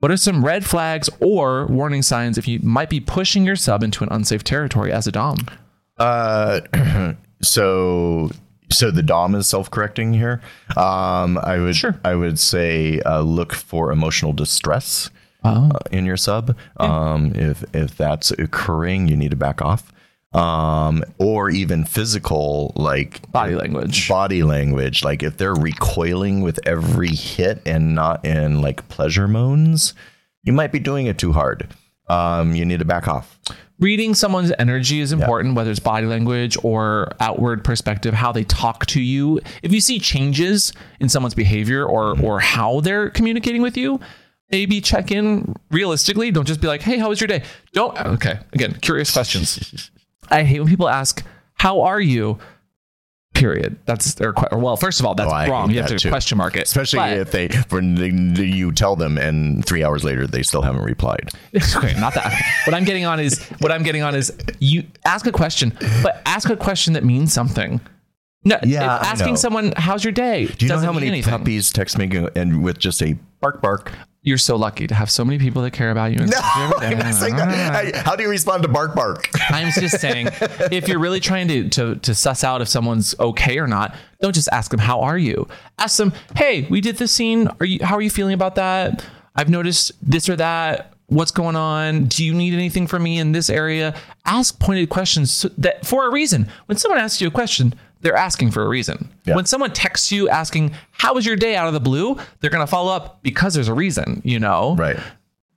[0.00, 3.82] What are some red flags or warning signs if you might be pushing your sub
[3.82, 5.38] into an unsafe territory as a dom?
[5.96, 6.60] Uh,
[7.42, 8.30] so
[8.70, 10.42] so the dom is self-correcting here.
[10.76, 11.98] Um, I would Sure.
[12.04, 15.10] I would say uh, look for emotional distress
[15.44, 15.70] Oh.
[15.72, 16.56] uh, in your sub.
[16.78, 19.92] Um, if if that's occurring, you need to back off.
[20.32, 24.08] Um, or even physical, like Body language.
[24.08, 25.02] body language.
[25.02, 29.94] Like if they're recoiling with every hit and not in like pleasure moans,
[30.42, 31.68] you might be doing it too hard.
[32.08, 33.38] Um, you need to back off.
[33.80, 38.86] reading someone's energy is important, whether it's body language or outward perspective, how they talk
[38.86, 39.40] to you.
[39.62, 43.98] If you see changes in someone's behavior or or how they're communicating with you,
[44.52, 46.30] maybe check in realistically.
[46.30, 47.98] Don't just be like, "Hey, how was your day?" Don't.
[47.98, 49.90] Okay, again, curious questions.
[50.30, 52.38] I hate when people ask, "How are you?"
[53.34, 53.76] Period.
[53.84, 54.78] That's their que- well.
[54.78, 55.70] First of all, that's Oh, wrong.
[55.70, 56.08] You have to too.
[56.08, 60.04] question mark it, Especially But- if they when they, you tell them and three hours
[60.04, 61.28] later they still haven't replied.
[61.76, 62.32] okay, not that.
[62.64, 66.22] What I'm getting on is what I'm getting on is you ask a question, but
[66.24, 67.78] ask a question that means something.
[68.42, 70.46] No, Yeah, asking someone how's your day.
[70.46, 71.30] Do you know how many anything.
[71.30, 73.92] puppies text me and with just a bark bark?
[74.26, 76.18] You're so lucky to have so many people that care about you.
[76.18, 77.94] and No, text you every I'm not saying that.
[77.94, 79.30] How do you respond to bark bark?
[79.50, 80.30] I'm just saying,
[80.72, 84.34] if you're really trying to, to to suss out if someone's okay or not, don't
[84.34, 85.46] just ask them how are you.
[85.78, 87.48] Ask them, hey, we did this scene.
[87.60, 87.78] Are you?
[87.84, 89.04] How are you feeling about that?
[89.36, 90.92] I've noticed this or that.
[91.06, 92.06] What's going on?
[92.06, 93.94] Do you need anything from me in this area?
[94.24, 96.48] Ask pointed questions so that for a reason.
[96.66, 99.10] When someone asks you a question, they're asking for a reason.
[99.24, 99.34] Yeah.
[99.36, 102.66] When someone texts you asking how was your day out of the blue, they're gonna
[102.66, 104.20] follow up because there's a reason.
[104.24, 104.98] You know, Right.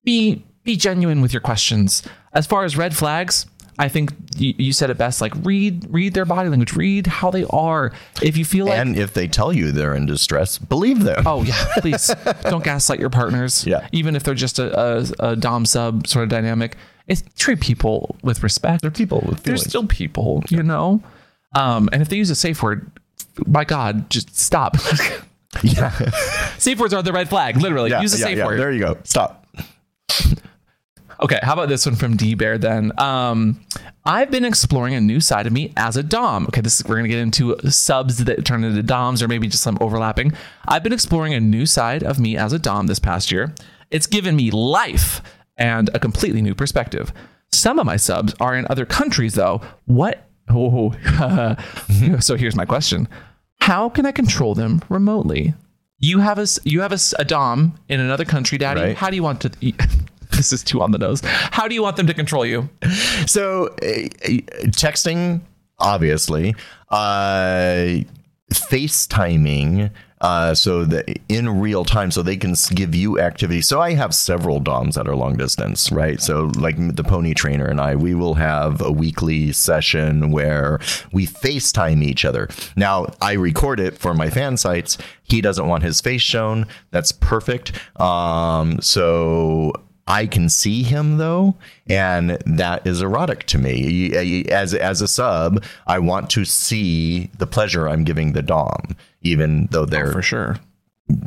[0.04, 2.04] be be genuine with your questions.
[2.34, 3.46] As far as red flags,
[3.80, 5.22] I think you, you said it best.
[5.22, 7.92] Like read read their body language, read how they are.
[8.22, 11.24] If you feel like And if they tell you they're in distress, believe them.
[11.26, 13.66] oh yeah, please don't gaslight your partners.
[13.66, 13.88] Yeah.
[13.92, 16.76] even if they're just a, a, a dom sub sort of dynamic,
[17.08, 18.82] it's treat people with respect.
[18.82, 21.02] They're people with They're still people, you know.
[21.54, 22.90] Um, and if they use a safe word,
[23.46, 24.78] my God, just stop.
[25.64, 25.92] yeah.
[26.58, 27.58] safe words are the red flag.
[27.58, 28.46] Literally, yeah, use a yeah, safe yeah.
[28.46, 28.60] word.
[28.60, 28.98] There you go.
[29.04, 29.46] Stop.
[31.22, 32.98] Okay, how about this one from D Bear then?
[32.98, 33.60] Um,
[34.06, 36.46] I've been exploring a new side of me as a Dom.
[36.46, 39.62] Okay, this is we're gonna get into subs that turn into Doms or maybe just
[39.62, 40.32] some overlapping.
[40.68, 43.54] I've been exploring a new side of me as a Dom this past year.
[43.92, 45.22] It's given me life
[45.58, 47.12] and a completely new perspective.
[47.52, 49.60] Some of my subs are in other countries though.
[49.86, 50.92] What oh
[52.20, 53.08] so here's my question.
[53.62, 55.54] How can I control them remotely?
[56.00, 58.82] You have a you have a dom in another country, Daddy.
[58.82, 58.98] Right.
[58.98, 59.50] How do you want to?
[60.32, 61.22] this is too on the nose.
[61.24, 62.70] How do you want them to control you?
[63.26, 64.10] So, uh,
[64.72, 65.42] texting,
[65.78, 66.56] obviously,
[66.90, 68.04] uh,
[68.54, 73.62] FaceTiming, uh, so that in real time, so they can give you activity.
[73.62, 76.22] So, I have several DOMs that are long distance, right?
[76.22, 80.80] So, like the pony trainer and I, we will have a weekly session where
[81.12, 82.50] we FaceTime each other.
[82.76, 84.98] Now, I record it for my fan sites.
[85.24, 86.66] He doesn't want his face shown.
[86.92, 87.72] That's perfect.
[88.00, 89.74] Um, so,
[90.10, 91.56] I can see him though,
[91.88, 94.12] and that is erotic to me.
[94.50, 99.68] As as a sub, I want to see the pleasure I'm giving the dom, even
[99.72, 100.58] though they're For sure.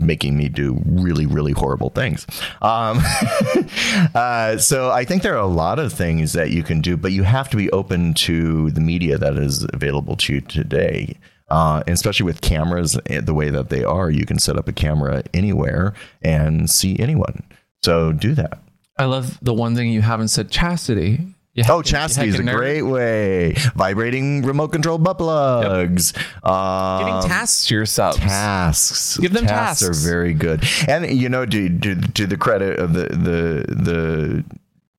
[0.00, 2.26] making me do really really horrible things.
[2.60, 3.00] Um,
[4.14, 7.12] uh, so I think there are a lot of things that you can do, but
[7.12, 11.18] you have to be open to the media that is available to you today.
[11.48, 14.68] Uh, and especially with cameras eh, the way that they are, you can set up
[14.68, 17.42] a camera anywhere and see anyone.
[17.82, 18.58] So do that.
[18.96, 21.26] I love the one thing you haven't said: chastity.
[21.68, 22.54] Oh, chastity is a nerd.
[22.56, 23.52] great way.
[23.74, 26.14] Vibrating remote control butt plugs.
[26.42, 28.16] Um, Giving tasks to your subs.
[28.18, 29.18] tasks.
[29.18, 29.80] Give them tasks.
[29.86, 30.06] tasks.
[30.06, 30.64] are very good.
[30.88, 34.44] And you know, to to, to the credit of the the the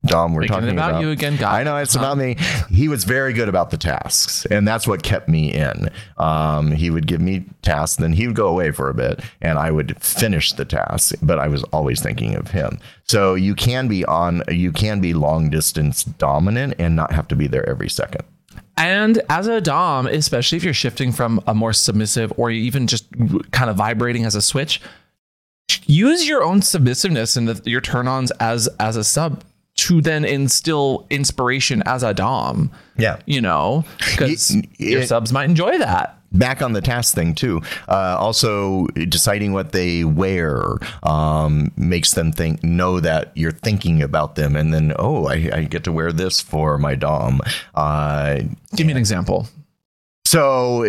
[0.05, 2.01] Dom we're it talking about about, you again, got I know it's Huh.
[2.01, 2.35] about me.
[2.69, 5.89] He was very good about the tasks, and that's what kept me in.
[6.17, 9.57] Um, he would give me tasks, then he would go away for a bit, and
[9.57, 11.13] I would finish the tasks.
[11.21, 12.79] But I was always thinking of him.
[13.07, 17.35] So you can be on, you can be long distance dominant and not have to
[17.35, 18.23] be there every second.
[18.75, 23.05] And as a Dom, especially if you're shifting from a more submissive or even just
[23.51, 24.81] kind of vibrating as a switch,
[25.85, 29.43] use your own submissiveness and the, your turn ons as as a sub
[29.75, 32.71] to then instill inspiration as a Dom.
[32.97, 33.17] Yeah.
[33.25, 36.17] You know, because your it- subs might enjoy that.
[36.31, 37.61] back on the task thing too.
[37.87, 40.63] Uh, also, deciding what they wear
[41.03, 45.63] um, makes them think know that you're thinking about them, and then oh, I, I
[45.65, 47.39] get to wear this for my dom.
[47.75, 48.39] Uh,
[48.75, 49.47] Give me an example.
[50.33, 50.81] So,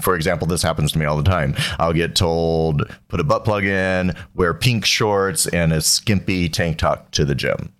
[0.00, 1.54] for example, this happens to me all the time.
[1.78, 6.78] I'll get told, put a butt plug in, wear pink shorts, and a skimpy tank
[6.78, 7.74] top to the gym.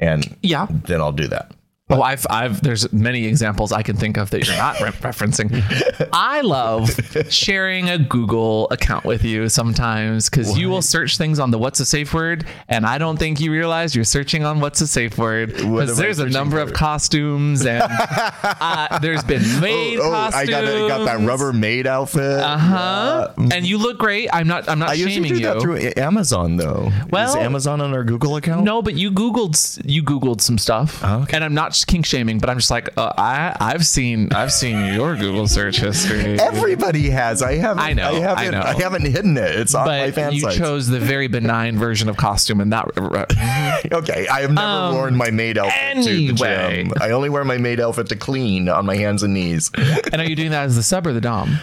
[0.00, 0.68] And Yeah.
[0.70, 1.52] then I'll do that.
[1.92, 6.08] Oh, I've, I've, there's many examples I can think of that you're not re- referencing.
[6.12, 6.90] I love
[7.32, 11.80] sharing a Google account with you sometimes because you will search things on the what's
[11.80, 15.18] a safe word, and I don't think you realize you're searching on what's a safe
[15.18, 16.62] word because there's a number for?
[16.62, 20.48] of costumes and uh, there's been made oh, costumes.
[20.48, 22.40] I got, got that Rubber maid outfit.
[22.40, 23.32] Uh huh.
[23.36, 24.28] And you look great.
[24.32, 24.68] I'm not.
[24.68, 25.44] I'm not I usually shaming do you.
[25.46, 26.90] that through Amazon, though.
[27.10, 28.64] Well- Is Amazon on our Google account?
[28.64, 31.36] No, but you googled you googled some stuff, Oh, okay.
[31.36, 34.94] and I'm not kink shaming, but I'm just like uh, I I've seen I've seen
[34.94, 36.38] your Google search history.
[36.40, 37.42] Everybody has.
[37.42, 37.82] I haven't.
[37.82, 38.50] I know, I I haven't.
[38.52, 38.60] know.
[38.60, 39.54] I, haven't hidden it.
[39.58, 40.56] It's on my but fan you sites.
[40.56, 42.86] chose the very benign version of costume, and that
[43.92, 46.92] Okay, I have never worn my maid outfit to Um, the gym.
[47.00, 49.70] I only wear my maid outfit to clean on my hands and knees.
[50.12, 51.58] and are you doing that as the sub or the dom?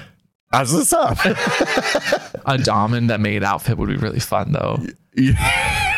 [0.51, 1.17] As this sub.
[2.45, 4.79] A dom in that maid outfit would be really fun, though.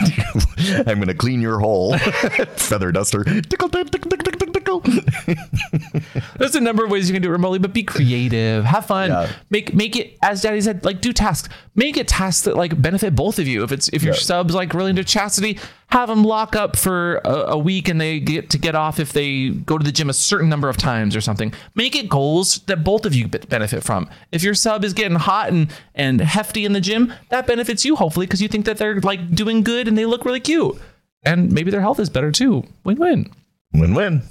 [0.88, 1.98] I'm gonna clean your hole.
[2.56, 3.24] Feather duster.
[3.24, 4.82] Tickle, tickle, tickle, tickle, tickle, tickle.
[6.38, 9.10] There's a number of ways you can do it remotely, but be creative, have fun,
[9.10, 9.32] Yeah.
[9.50, 13.16] make make it as Daddy said, like do tasks, make it tasks that like benefit
[13.16, 13.64] both of you.
[13.64, 14.20] If it's if your Yeah.
[14.20, 18.20] subs like really into chastity, have them lock up for a, a week and they
[18.20, 21.16] get to get off if they go to the gym a certain number of times
[21.16, 21.54] or something.
[21.76, 24.10] Make it goals that both of you benefit from.
[24.32, 27.96] If your sub is getting hot and and hefty in the gym, that benefits you
[27.96, 30.78] hopefully because you think that they're like doing good and they look really cute,
[31.24, 32.64] and maybe their health is better too.
[32.84, 33.32] Win win.
[33.74, 34.22] Win-win.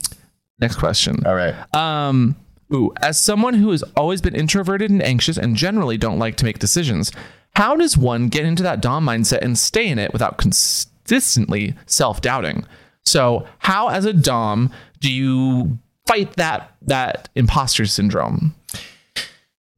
[0.61, 1.25] Next question.
[1.27, 1.55] All right.
[1.75, 2.37] Um,
[2.73, 6.45] ooh, as someone who has always been introverted and anxious and generally don't like to
[6.45, 7.13] make decisions,
[7.57, 12.21] how does one get into that Dom mindset and stay in it without consistently self
[12.21, 12.65] doubting?
[13.05, 14.71] So, how as a Dom
[15.01, 18.55] do you fight that that imposter syndrome?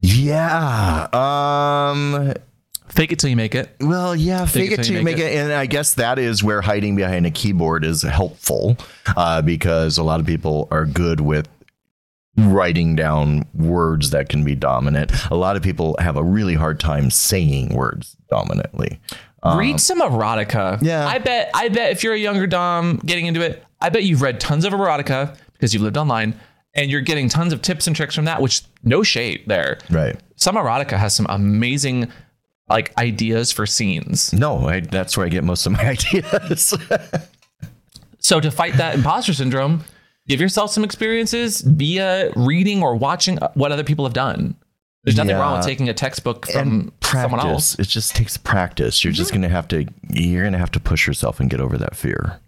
[0.01, 1.07] Yeah.
[1.13, 2.33] Um.
[2.89, 3.75] Fake it till you make it.
[3.79, 5.33] Well, yeah, fake, it it till you make it.
[5.33, 8.77] And I guess that is where hiding behind a keyboard is helpful
[9.15, 11.47] uh, because a lot of people are good with
[12.37, 15.11] writing down words that can be dominant.
[15.31, 18.99] A lot of people have a really hard time saying words dominantly.
[19.55, 20.81] Read some erotica.
[20.81, 21.05] yeah.
[21.05, 24.21] I bet I bet if you're a younger Dom getting into it, I bet you've
[24.21, 26.39] read tons of erotica because you've lived online
[26.73, 29.79] and you're getting tons of tips and tricks from that, which no shade there.
[29.89, 30.17] Right.
[30.37, 32.09] Some erotica has some amazing
[32.69, 34.33] like ideas for scenes.
[34.33, 36.73] No, I, that's where I get most of my ideas.
[38.19, 39.83] So to fight that imposter syndrome,
[40.27, 44.55] give yourself some experiences via reading or watching what other people have done.
[45.03, 47.77] There's nothing wrong with taking a textbook from someone else.
[47.77, 49.03] It just takes practice.
[49.03, 49.41] You're just mm-hmm.
[49.41, 49.85] gonna have to.
[50.09, 52.39] You're gonna have to push yourself and get over that fear.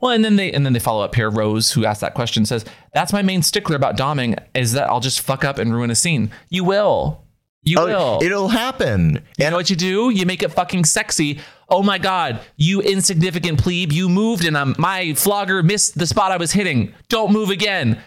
[0.00, 1.28] Well, and then they and then they follow up here.
[1.28, 5.00] Rose, who asked that question, says, "That's my main stickler about doming is that I'll
[5.00, 6.30] just fuck up and ruin a scene.
[6.50, 7.21] You will,
[7.62, 8.18] you oh, will.
[8.20, 9.22] Oh, it'll happen.
[9.38, 10.10] you know what you do?
[10.10, 11.40] You make it fucking sexy.
[11.68, 13.92] Oh my god, you insignificant plebe!
[13.92, 16.92] You moved and I'm, my flogger missed the spot I was hitting.
[17.08, 18.02] Don't move again.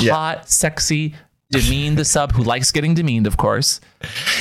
[0.00, 0.14] Yeah.
[0.14, 1.14] Hot, sexy,
[1.50, 3.80] demean the sub who likes getting demeaned, of course.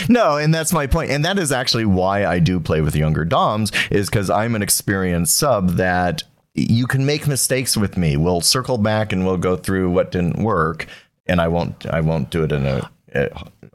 [0.07, 1.11] No, and that's my point.
[1.11, 4.61] And that is actually why I do play with younger DOMs, is because I'm an
[4.61, 8.17] experienced sub that you can make mistakes with me.
[8.17, 10.87] We'll circle back and we'll go through what didn't work.
[11.25, 13.29] And I won't I won't do it in a, a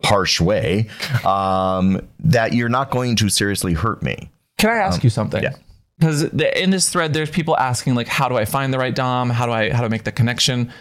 [0.04, 0.88] harsh way.
[1.24, 4.30] Um, that you're not going to seriously hurt me.
[4.58, 5.42] Can I ask you something?
[5.42, 5.54] yeah.
[5.98, 9.30] Because in this thread, there's people asking like, how do I find the right dom?
[9.30, 10.72] How do I how do I make the connection?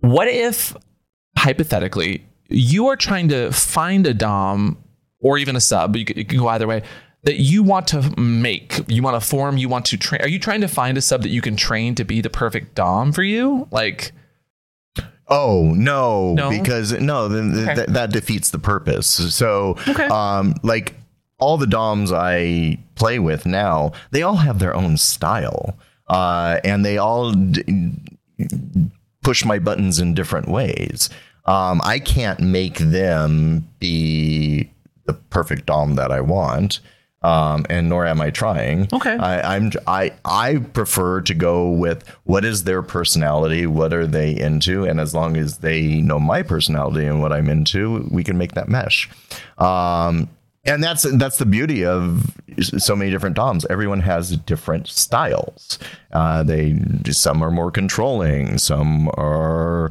[0.00, 0.74] What if
[1.36, 4.78] hypothetically you are trying to find a dom
[5.20, 5.96] or even a sub?
[5.96, 6.82] You can go either way.
[7.24, 10.22] That you want to make, you want to form, you want to train.
[10.22, 12.76] Are you trying to find a sub that you can train to be the perfect
[12.76, 13.66] dom for you?
[13.72, 14.12] Like,
[15.28, 16.50] Oh no, No?
[16.50, 17.74] because no, then th- Okay.
[17.74, 19.06] th- that defeats the purpose.
[19.34, 20.04] So, Okay.
[20.06, 20.94] um, like
[21.38, 25.76] all the DOMs I play with now, they all have their own style,
[26.08, 27.92] uh, and they all d-
[29.22, 31.10] push my buttons in different ways.
[31.46, 34.70] Um, I can't make them be
[35.06, 36.80] the perfect DOM that I want.
[37.26, 38.86] Um, and nor am I trying.
[38.92, 39.16] Okay.
[39.16, 44.38] I, I'm I I prefer to go with what is their personality, what are they
[44.38, 48.38] into, and as long as they know my personality and what I'm into, we can
[48.38, 49.10] make that mesh.
[49.58, 50.28] Um,
[50.64, 53.66] and that's that's the beauty of so many different DOMs.
[53.70, 55.80] Everyone has different styles.
[56.12, 56.78] Uh, they
[57.10, 59.90] some are more controlling, some are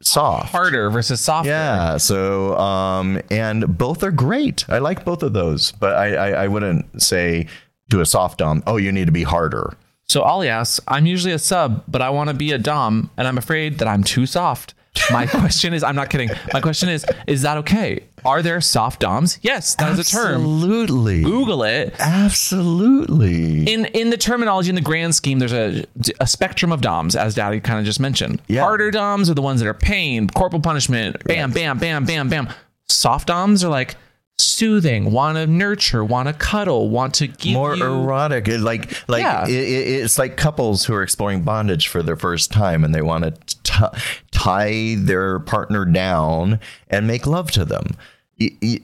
[0.00, 0.50] soft.
[0.50, 1.50] harder versus softer.
[1.50, 1.96] Yeah.
[1.96, 4.64] So, um, and both are great.
[4.68, 7.46] I like both of those, but I, I, I wouldn't say
[7.90, 9.76] to a soft dom, oh, you need to be harder.
[10.08, 13.28] So Ollie asks, I'm usually a sub, but I want to be a dom, and
[13.28, 14.74] I'm afraid that I'm too soft.
[15.10, 16.30] My question is, I'm not kidding.
[16.52, 18.04] My question is, is that okay?
[18.24, 19.38] Are there soft doms?
[19.42, 20.42] Yes, that is a term.
[20.42, 21.22] Absolutely.
[21.22, 21.94] Google it.
[21.98, 23.72] Absolutely.
[23.72, 25.84] In in the terminology in the grand scheme, there's a
[26.20, 28.42] a spectrum of DOMs, as Daddy kind of just mentioned.
[28.48, 28.62] Yeah.
[28.62, 32.48] Harder DOMs are the ones that are pain, corporal punishment, bam, bam, bam, bam, bam.
[32.88, 33.96] Soft DOMs are like
[34.40, 37.84] soothing, want to nurture, want to cuddle, want to give more you.
[37.84, 39.44] erotic like like Yeah.
[39.46, 43.02] it, it- it's like couples who are exploring bondage for their first time and they
[43.02, 43.32] want to
[43.62, 43.98] t-
[44.30, 47.96] tie their partner down and make love to them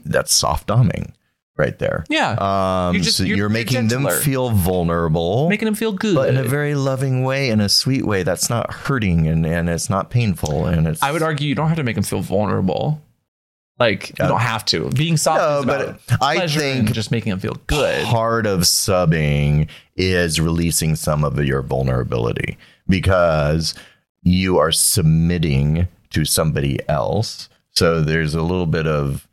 [0.05, 1.11] that's soft doming
[1.57, 2.33] right there Yeah.
[2.87, 6.13] um You're just- so you're- you're, you're making them feel vulnerable making them feel good.
[6.15, 9.67] but in a very loving way in a sweet way that's not hurting and and
[9.67, 12.21] it's not painful and it's I would argue you don't have to make them feel
[12.21, 13.01] vulnerable.
[13.79, 14.89] Like you don't have to.
[14.89, 18.05] Being soft No, but I think just making them feel good.
[18.05, 22.57] part of subbing is releasing some of your vulnerability
[22.87, 23.75] because
[24.23, 27.49] you are submitting to somebody else.
[27.71, 29.27] So there's a little bit of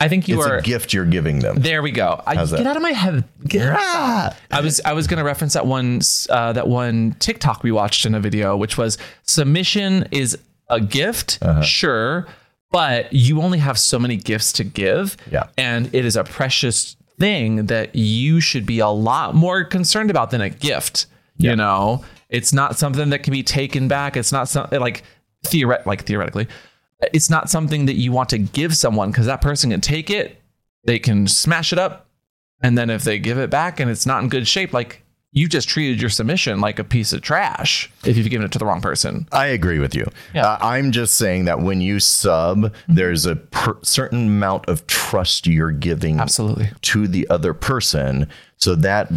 [0.00, 0.58] I think you it's are.
[0.58, 1.56] a gift you're giving them.
[1.60, 2.22] There we go.
[2.26, 2.66] I, get that?
[2.68, 3.24] out of my head.
[3.46, 4.34] Get Ah!
[4.50, 6.00] I was I was going to reference that one
[6.30, 10.38] uh, that one TikTok we watched in a video, which was submission is
[10.70, 11.62] a gift, Uh-huh.
[11.62, 12.28] sure,
[12.70, 15.44] but you only have so many gifts to give, Yeah.
[15.56, 20.30] and it is a precious thing that you should be a lot more concerned about
[20.30, 21.06] than a gift.
[21.36, 24.16] You know, it's not something that can be taken back.
[24.16, 25.04] It's not something like
[25.46, 26.48] theoret like theoretically,
[27.12, 30.42] it's not something that you want to give someone because that person can take it,
[30.84, 32.08] they can smash it up,
[32.60, 35.02] and then if they give it back and it's not in good shape, like
[35.38, 38.58] you just treated your submission like a piece of trash if you've given it to
[38.58, 39.26] the wrong person.
[39.32, 40.06] I agree with you.
[40.34, 40.46] Yeah.
[40.46, 45.46] Uh, I'm just saying that when you sub, there's a per- certain amount of trust
[45.46, 46.70] you're giving Absolutely.
[46.82, 49.10] to the other person so that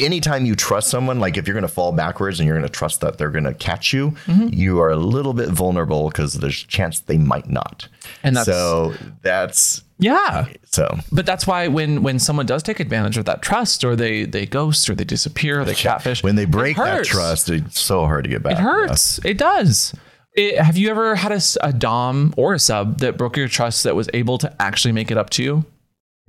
[0.00, 2.72] anytime you trust someone like if you're going to fall backwards and you're going to
[2.72, 4.48] trust that they're going to catch you Mm-hmm.
[4.52, 7.88] you are a little bit vulnerable because there's a chance they might not
[8.24, 10.46] And that's- so that's Yeah.
[10.66, 14.24] so But that's why when when someone does take advantage of that trust or they
[14.26, 18.04] they ghost or they disappear or they catfish when they break that trust it's so
[18.06, 19.18] hard to get back It hurts.
[19.24, 19.94] It does.
[20.36, 21.32] It, have you ever had
[21.62, 25.10] a dom or a sub that broke your trust that was able to actually make
[25.12, 25.64] it up to you?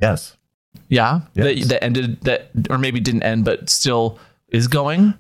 [0.02, 0.38] yes
[0.90, 1.46] Yeah, Yes.
[1.46, 4.20] that, that ended that, or maybe didn't end, but still
[4.50, 5.14] is going.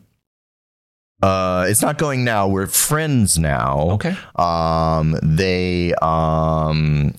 [1.23, 4.15] uh it's not going now we're friends now Okay.
[4.35, 7.13] um they um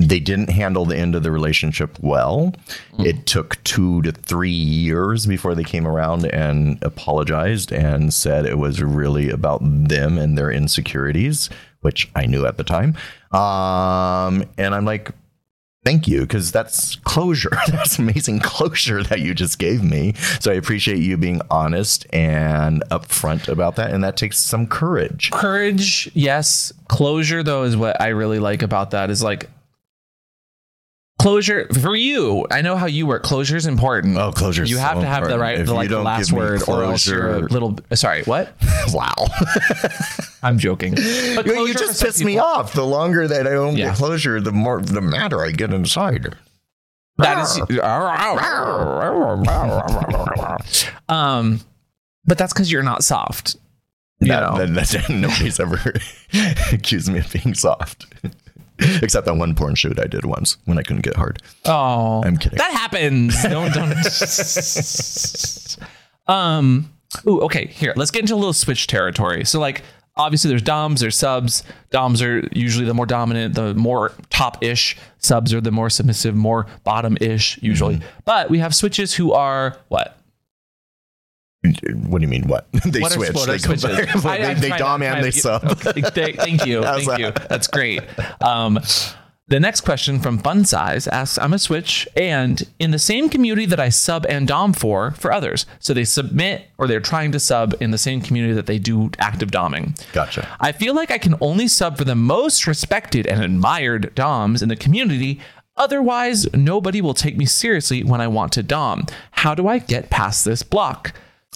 [0.00, 2.54] they didn't handle the end of the relationship well.
[2.98, 8.58] It took two to three years before they came around and apologized and said it
[8.58, 11.50] was really about them and their insecurities
[11.82, 12.96] which i knew at the time.
[13.32, 15.12] Um and i'm like
[15.82, 17.56] thank you because that's closure.
[17.68, 20.12] That's amazing closure that you just gave me.
[20.38, 25.30] So i appreciate you being honest and upfront about that and that takes some courage.
[25.30, 26.70] Courage, yes.
[26.88, 29.08] Closure, though, is what I really like about that.
[29.08, 29.48] Is like
[31.20, 32.46] closure for you.
[32.50, 33.22] I know how you work.
[33.22, 34.16] Closure is important.
[34.16, 34.64] Oh, closure!
[34.64, 37.38] You have to have the right, the, like the last word, or else you're a
[37.40, 37.78] little.
[37.94, 38.54] Sorry, what?
[38.88, 39.12] wow.
[40.42, 40.96] I'm joking.
[40.96, 42.72] You, you just piss me off.
[42.72, 43.88] The longer that I don't Yeah.
[43.88, 46.34] get closure, the more the madder I get inside.
[47.18, 47.60] That is.
[51.08, 51.60] um,
[52.24, 53.56] but that's because you're not soft.
[54.20, 54.66] You That- know.
[54.66, 55.94] that- that- nobody's ever
[56.72, 58.06] accused me of being soft,
[59.02, 61.42] except that one porn shoot I did once when I couldn't get hard.
[61.66, 62.58] Oh, I'm kidding.
[62.58, 63.42] That happens.
[63.42, 63.96] don't don't.
[66.34, 66.92] um.
[67.26, 67.40] Ooh.
[67.42, 67.66] Okay.
[67.66, 67.92] Here.
[67.96, 69.44] Let's get into a little switch territory.
[69.44, 69.82] So like.
[70.16, 71.62] Obviously, there's DOMs, there's subs.
[71.90, 74.96] DOMs are usually the more dominant, the more top ish.
[75.18, 77.94] Subs are the more submissive, more bottom ish, usually.
[77.94, 78.08] Mm-hmm.
[78.26, 80.19] But we have switches who are what?
[81.62, 82.48] What do you mean?
[82.48, 83.28] What they What switch?
[83.28, 83.82] they go switches?
[83.84, 85.62] back- I- they, they dom and they sub.
[85.80, 86.82] Th- Thank you.
[86.82, 87.32] Thank you.
[87.48, 88.02] That's great.
[88.42, 88.78] Um,
[89.48, 93.66] the next question from Fun Size asks, I'm a switch and in the same community
[93.66, 95.66] that I sub and dom for, for others.
[95.80, 99.10] So they submit or they're trying to sub in the same community that they do
[99.18, 100.00] active doming.
[100.12, 100.48] Gotcha.
[100.60, 104.68] I feel like I can only sub for the most respected and admired DOMs in
[104.68, 105.40] the community.
[105.76, 109.04] Otherwise, nobody will take me seriously when I want to DOM.
[109.32, 111.12] How do I get past this block?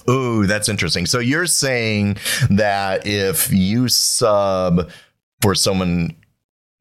[0.09, 1.07] Ooh, that's interesting.
[1.07, 2.19] So you're saying
[2.51, 4.91] that if you sub
[5.41, 6.15] for someone,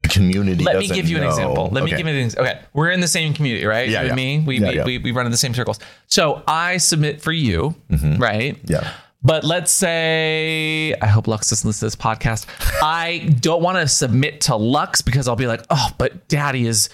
[0.08, 0.64] community.
[0.64, 1.68] Let me give you an example.
[1.72, 2.50] Let me give you an example.
[2.50, 3.88] Okay, we're in the same community, right?
[3.88, 4.84] Yeah, you and me, we, Yeah, we, yeah.
[4.84, 5.78] we we run in the same circles.
[6.06, 8.20] So I submit for you, mm-hmm.
[8.20, 8.58] right?
[8.64, 8.92] Yeah.
[9.22, 12.46] But let's say I hope Lux doesn't listen to this podcast.
[12.82, 16.90] I don't want to submit to Lux because I'll be like, oh, but Daddy is.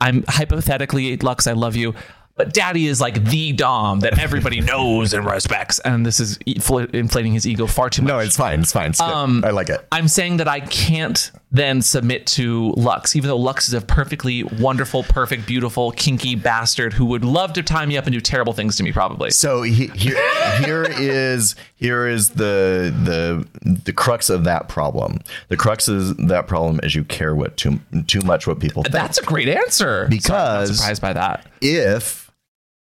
[0.00, 1.46] I'm hypothetically Lux.
[1.46, 1.94] I love you.
[2.34, 7.32] But daddy is like the dom that everybody knows and respects and this is inflating
[7.32, 8.60] his ego far too much No, it's fine.
[8.60, 8.90] It's fine.
[8.90, 9.00] It's.
[9.00, 9.86] Um, I like it.
[9.92, 14.42] I'm saying that I can't then submit to Lux, even though Lux is a perfectly
[14.42, 18.54] wonderful, perfect, beautiful, kinky bastard who would love to tie me up and do terrible
[18.54, 19.30] things to me, probably.
[19.30, 20.16] So he, here,
[20.64, 23.46] here is here is the the
[23.84, 25.18] the crux of that problem.
[25.48, 28.94] The crux of that problem is you care what too too much what people think.
[28.94, 29.82] That's a great answer.
[29.82, 31.46] Sorry, I'm Because- surprised by that.
[31.60, 32.30] if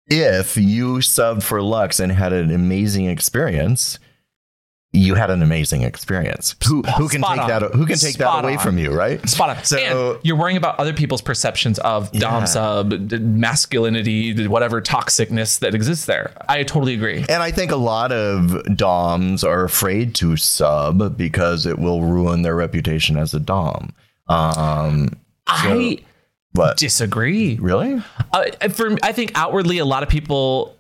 [0.09, 3.99] if you subbed for Lux and had an amazing experience,
[4.97, 6.57] you had an amazing experience.
[6.67, 7.49] Who who can Spot take on.
[7.49, 8.63] that who can take Spot that away on.
[8.63, 9.27] from you, right?
[9.29, 9.65] Spot on.
[9.65, 12.45] So and you're worrying about other people's perceptions of dom Yeah.
[12.47, 16.33] sub, masculinity, whatever toxicness that exists there.
[16.49, 17.25] I totally agree.
[17.29, 22.43] and I think a lot of DOMs are afraid to sub because it will ruin
[22.43, 23.93] their reputation as a DOM.
[24.29, 25.11] Um,
[25.47, 25.99] I
[26.55, 27.57] but disagree.
[27.61, 28.03] really?
[28.33, 30.75] Uh, for I think outwardly, a lot of people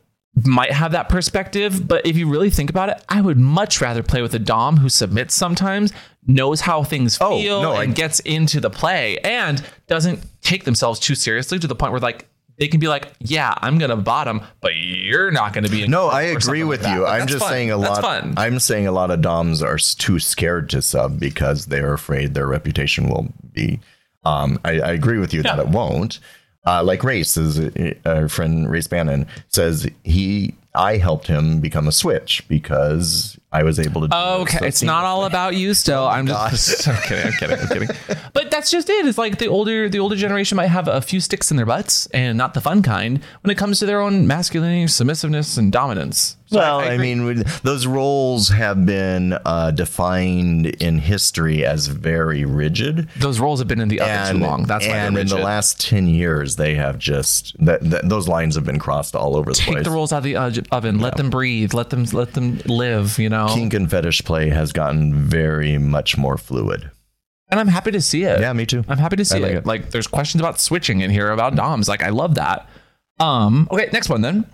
[0.44, 4.02] might have that perspective, but if you really think about it, I would much rather
[4.02, 5.92] play with a dom who submits sometimes,
[6.26, 10.64] knows how things Oh, feel, no, and I- gets into the play, and doesn't take
[10.64, 12.26] themselves too seriously to the point where like
[12.58, 16.22] they can be like, "Yeah, I'm gonna bottom, but you're not gonna be." No, I
[16.22, 17.06] agree with like you.
[17.06, 17.50] I'm just fun.
[17.50, 18.02] saying a That's lot.
[18.02, 18.34] fun.
[18.38, 22.46] I'm saying a lot of DOMs are too scared to sub because they're afraid their
[22.46, 23.80] reputation will be.
[24.24, 26.18] Um, I, I agree with you that it won't.
[26.66, 30.54] Uh, like Race, is our friend Race Bannon says he.
[30.74, 34.08] I helped him become a switch because I was able to.
[34.08, 36.06] do Okay, it's not all about you still.
[36.06, 37.88] I'm just I'm kidding, I'm kidding, I'm kidding.
[38.34, 39.06] But that's just it.
[39.06, 42.06] It's like the older the older generation might have a few sticks in their butts
[42.08, 46.36] and not the fun kind when it comes to their own masculinity, submissiveness, and dominance.
[46.56, 47.14] Well, I, agree.
[47.14, 53.08] mean, those roles have been uh, defined in history as very rigid.
[53.18, 54.64] those roles have been in the oven too long.
[54.64, 58.54] That's why and in the last 10 years they have just that, that those lines
[58.54, 60.98] have been crossed all over the Take place the roles out of the uh, oven.
[61.00, 61.74] Let them breathe.
[61.74, 63.18] Let them let them live.
[63.18, 63.48] You know.
[63.48, 66.90] kink and fetish play has gotten very much more fluid
[67.50, 68.40] And I'm happy to see it.
[68.40, 69.56] yeah me too I'm happy to see like it.
[69.58, 69.66] it.
[69.66, 71.88] Like there's questions about switching in here about DOMs.
[71.88, 72.68] Like I love that.
[73.18, 74.44] Um, okay, next one then.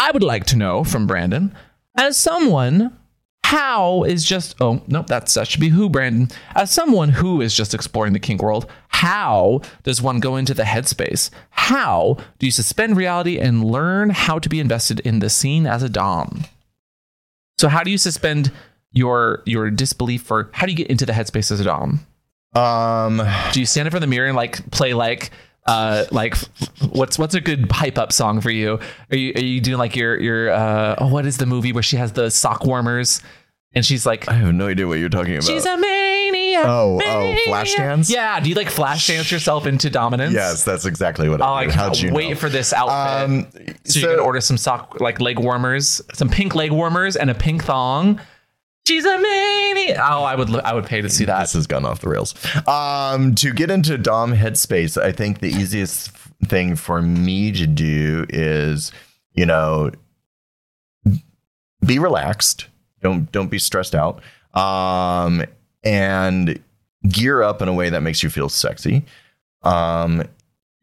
[0.00, 1.54] I would like to know from Brandon,
[1.94, 2.96] as someone,
[3.44, 6.28] how is just oh no, that's that should be who, Brandon.
[6.54, 10.62] As someone who is just exploring the kink world, how does one go into the
[10.62, 11.28] headspace?
[11.50, 15.82] How do you suspend reality and learn how to be invested in the scene as
[15.82, 16.44] a Dom?
[17.58, 18.52] So how do you suspend
[18.92, 22.06] your your disbelief for how do you get into the headspace as a Dom?
[22.54, 23.20] um
[23.52, 25.30] Do you stand in front of the mirror and like play like
[25.70, 26.36] uh like
[26.90, 28.78] what's what's a good hype up song for you?
[29.10, 31.82] Are you are you doing like your your uh oh what is the movie where
[31.82, 33.22] she has the sock warmers
[33.72, 36.64] and she's like i have no idea what you're talking about she's a maniac.
[36.66, 38.10] Oh, oh, maniac." Flashdance?
[38.10, 38.40] Yeah.
[38.40, 40.34] Do you like flash dance yourself into dominance?
[40.34, 41.72] yes that's exactly what Oh, i I do.
[41.72, 42.34] can't you wait know?
[42.36, 43.30] for this outfit.
[43.30, 47.30] um so, you can order some sock like leg warmers, some pink leg warmers, and
[47.30, 48.20] a pink thong.
[48.86, 49.98] She's a maniac.
[50.00, 51.40] Oh, I would I would pay to see that.
[51.40, 52.34] this has gone off the rails.
[52.66, 56.10] Um, to get into Dom headspace, I think the easiest
[56.46, 58.90] thing for me to do is,
[59.34, 59.90] you know,
[61.84, 62.66] be relaxed.
[63.02, 64.22] Don't don't be stressed out.
[64.54, 65.44] Um,
[65.84, 66.60] and
[67.08, 69.04] gear up in a way that makes you feel sexy.
[69.62, 70.24] Um,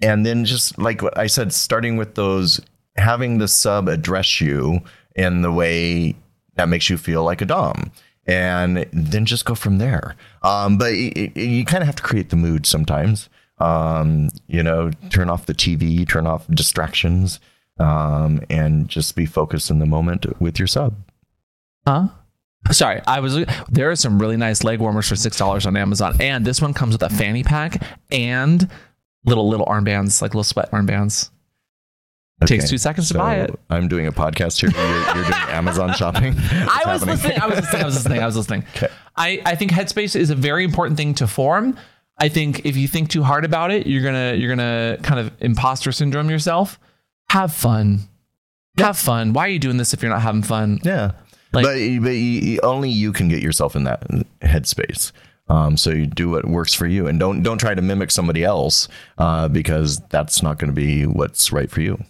[0.02, 2.62] and then just like what I said, starting with those,
[2.96, 4.82] having the sub address you
[5.16, 6.16] in the way
[6.58, 7.92] that makes you feel like a dom,
[8.26, 10.16] and then just go from there.
[10.44, 13.30] Um, but y- y- you kind of have to create the mood sometimes.
[13.60, 17.40] Um, you know, turn off the TV, turn off distractions,
[17.80, 20.96] um, and just be focused in the moment with your sub.
[21.88, 22.10] Huh?
[22.72, 23.46] Sorry, I was.
[23.70, 26.74] There are some really nice leg warmers for six dollars on Amazon, and this one
[26.74, 27.82] comes with a fanny pack
[28.12, 28.70] and
[29.26, 31.30] little little armbands, like little sweat armbands.
[32.46, 33.60] Takes two seconds to buy it.
[33.70, 34.70] I'm doing a podcast here.
[34.70, 36.36] You're, you're doing Amazon shopping.
[36.52, 37.16] I was happening?
[37.16, 37.40] listening.
[37.42, 37.82] I was listening.
[37.82, 38.22] I was listening.
[38.22, 38.64] I was listening.
[39.16, 41.78] I, I think Headspace is a very important thing to form.
[42.20, 45.32] I think if you think too hard about it, you're gonna you're gonna kind of
[45.40, 46.80] imposter syndrome yourself.
[47.30, 48.02] Have fun.
[48.78, 49.34] Have fun.
[49.34, 50.80] Why are you doing this if you're not having fun?
[50.84, 51.14] Yeah,
[51.54, 54.04] Like- but but you, only you can get yourself in that
[54.42, 55.12] headspace.
[55.50, 58.44] Um, so you do what works for you, and don't don't try to mimic somebody
[58.44, 62.04] else uh, because that's not going to be what's right for you.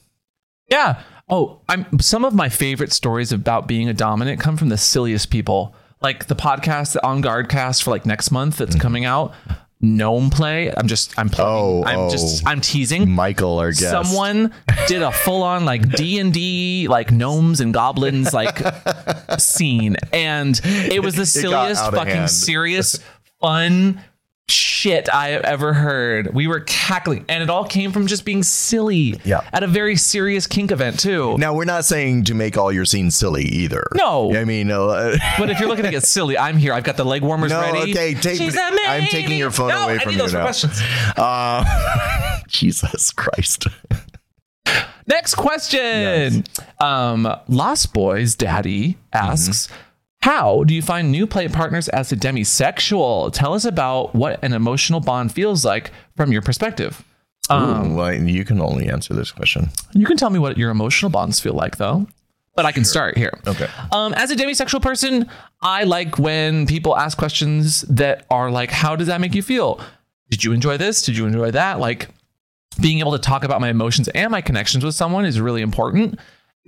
[0.70, 1.02] Yeah.
[1.30, 5.30] Oh, I'm some of my favorite stories about being a dominant come from the silliest
[5.30, 5.76] people.
[6.02, 8.82] Like the podcast, the On Guard cast for like next month that's mm-hmm.
[8.82, 9.34] coming out.
[9.80, 10.74] Gnome play.
[10.76, 11.50] I'm just I'm playing.
[11.50, 12.10] Oh, I'm oh.
[12.10, 13.10] just I'm teasing.
[13.10, 14.52] Michael, or guest, Someone
[14.88, 18.58] did a full on like D and D like gnomes and goblins like
[19.38, 23.00] scene, and it was the silliest, fucking serious,
[23.42, 24.02] fun
[24.50, 26.34] shit I have ever heard.
[26.34, 29.20] We were cackling, and it all came from just being silly.
[29.26, 29.42] Yeah.
[29.52, 31.38] At a very serious kink event too.
[31.38, 33.84] Now we're not saying to make all your scenes silly either.
[33.94, 34.34] No.
[34.36, 36.74] I mean, uh, But if you're looking to get silly, I'm here.
[36.74, 37.92] I've got the leg warmers No, ready.
[37.92, 40.42] okay, take- She's I'm taking your phone no, away I from need you those now.
[40.44, 40.80] questions.
[41.18, 43.68] uh, Jesus Christ.
[45.08, 46.44] Next question.
[46.80, 49.70] Um, Lost Boys Daddy asks,
[50.28, 53.32] How do you find new play partners as a demisexual?
[53.32, 57.02] Tell us about what an emotional bond feels like from your perspective.
[57.50, 59.70] Ooh, well, you can only answer this question.
[59.94, 62.08] You can tell me what your emotional bonds feel like, though.
[62.56, 63.40] But I can start here.
[63.48, 63.70] Okay.
[63.94, 65.30] Um, as a demisexual person,
[65.62, 69.80] I like when people ask questions that are like, "How does that make you feel?
[70.30, 71.04] Did you enjoy this?
[71.04, 72.10] Did you enjoy that?" Like
[72.82, 76.20] being able to talk about my emotions and my connections with someone is really important.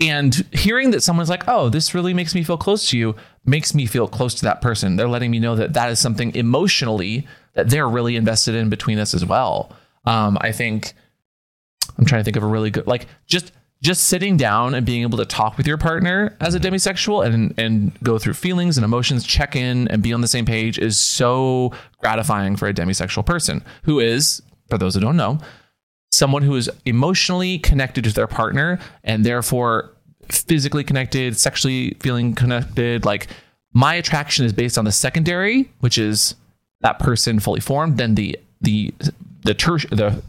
[0.01, 3.73] And hearing that someone's like, "Oh, this really makes me feel close to you," makes
[3.73, 4.95] me feel close to that person.
[4.95, 8.99] They're letting me know that that is something emotionally that they're really invested in between
[8.99, 9.71] us as well.
[10.05, 10.93] Um, I think
[11.97, 15.03] I'm trying to think of a really good like just just sitting down and being
[15.03, 18.85] able to talk with your partner as a demisexual and and go through feelings and
[18.85, 23.25] emotions, check in and be on the same page is so gratifying for a demisexual
[23.25, 25.39] person who is, for those who don't know,
[26.19, 29.89] someone who is emotionally connected to their partner and therefore
[30.29, 33.05] physically connected, sexually feeling connected.
[33.05, 33.27] Like
[33.73, 36.35] my attraction is based on the secondary, which is
[36.81, 38.93] that person fully formed, then the the
[39.43, 40.21] the terti- the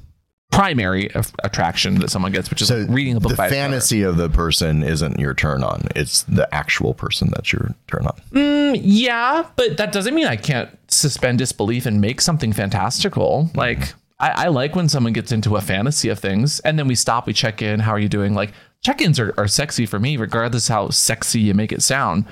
[0.52, 3.54] primary of- attraction that someone gets, which is So reading a book the by its
[3.54, 3.62] cover.
[3.68, 5.86] fantasy of the person isn't your turn on.
[5.94, 8.20] It's the actual person that's your turn on.
[8.32, 13.50] Mm, yeah, but that doesn't mean I can't suspend disbelief and make something fantastical.
[13.54, 16.94] Like I, I like when someone gets into a fantasy of things and then we
[16.94, 18.34] stop, we check in, how are you doing?
[18.34, 18.52] Like
[18.82, 22.24] check-ins are, are sexy for me, regardless how sexy you make it sound.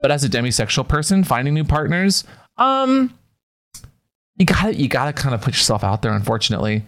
[0.00, 2.24] But as a demisexual person, finding new partners,
[2.58, 3.16] um,
[4.36, 6.12] you gotta you gotta kind of put yourself out there.
[6.12, 6.84] Unfortunately,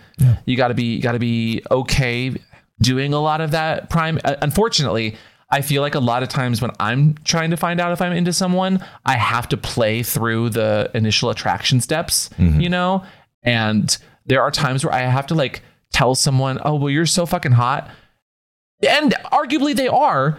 [0.46, 2.34] you gotta be you gotta be okay
[2.80, 3.88] doing a lot of that.
[3.88, 4.18] Prime.
[4.24, 5.16] uh, Unfortunately,
[5.50, 8.12] I feel like a lot of times when I'm trying to find out if I'm
[8.12, 12.30] into someone, I have to play through the initial attraction steps.
[12.60, 13.04] You know,
[13.44, 13.96] and
[14.26, 15.62] there are times where I have to like
[15.92, 17.90] tell someone, "Oh, well, you're so fucking hot,"
[18.88, 20.38] and arguably they are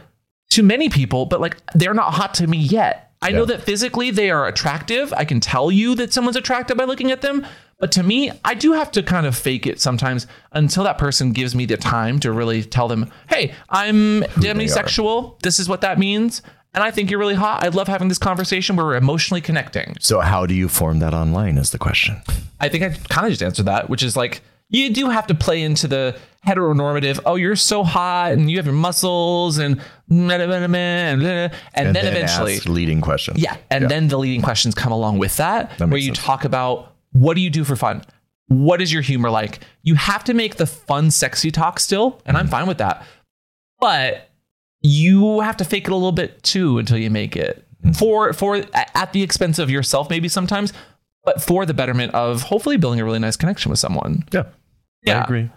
[0.51, 3.11] to many people, but like they're not hot to me yet.
[3.21, 5.11] I know that physically they are attractive.
[5.13, 7.45] I can tell you that someone's attractive by looking at them.
[7.79, 11.31] But to me, I do have to kind of fake it sometimes until that person
[11.31, 15.39] gives me the time to really tell them, hey, I'm demisexual.
[15.41, 16.41] This is what that means.
[16.77, 17.63] And I think you're really hot.
[17.63, 19.97] I love having this conversation where we're emotionally connecting.
[19.99, 22.21] So how do you form that online is the question.
[22.59, 25.33] I think I kind of just answered that, which is like you do have to
[25.33, 26.15] play into the
[26.45, 27.19] heteronormative.
[27.25, 32.69] Oh, you're so hot, and you have your muscles, and and, and, then eventually, ask
[32.69, 33.39] leading questions.
[33.39, 36.19] yeah, and then the leading questions come along with that, That where you sense.
[36.19, 38.03] talk about what do you do for fun.
[38.49, 39.61] What is your humor like?
[39.81, 42.45] You have to make the fun, sexy talk still, and Mm-hmm.
[42.45, 43.03] I'm fine with that.
[43.79, 44.26] But
[44.87, 47.91] you have to fake it a little bit too until you make it Mm-hmm.
[47.91, 50.73] for for at the expense of yourself maybe sometimes,
[51.23, 54.23] but for the betterment of hopefully building a really nice connection with someone.
[54.33, 54.45] Yeah.
[55.03, 55.19] Yeah.
[55.19, 55.49] I agree.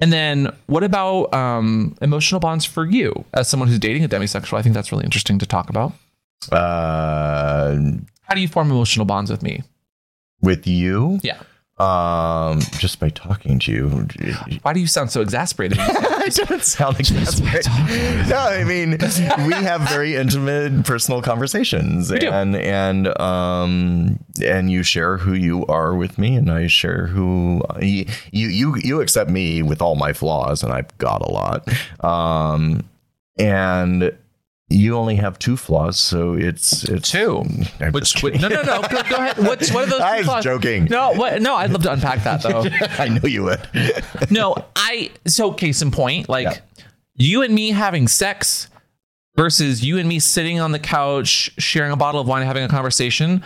[0.00, 4.58] And then what about um, emotional bonds for you as someone who's dating a demisexual?
[4.58, 5.92] I think that's really interesting to talk about.
[6.50, 7.76] Uh,
[8.22, 9.62] How do you form emotional bonds with me?
[10.40, 11.38] with you, Yeah.
[11.82, 13.88] Um, just by talking to you.
[14.62, 15.78] Why do you sound so exasperated?
[16.22, 18.26] I don't sound that.
[18.28, 18.90] No, I mean
[19.46, 25.96] we have very intimate personal conversations, and and um and you share who you are
[25.96, 30.12] with me, and I share who you you you, you accept me with all my
[30.12, 31.68] flaws, and I've got a lot.
[32.04, 32.88] Um,
[33.38, 34.16] and
[34.72, 37.44] you only have two flaws, so it's it's Two.
[37.80, 38.40] I'm Which, kidding.
[38.40, 39.38] no no no go, go ahead.
[39.38, 39.98] What's what are those?
[40.00, 40.44] two I was flaws?
[40.44, 40.84] joking.
[40.86, 41.40] No what?
[41.42, 42.64] No, I'd love to unpack that though.
[43.02, 43.60] I know you would.
[44.30, 46.56] no, I so case in point, like Yeah.
[47.16, 48.68] you and me having sex
[49.36, 52.64] versus you and me sitting on the couch sharing a bottle of wine and having
[52.64, 53.42] a conversation.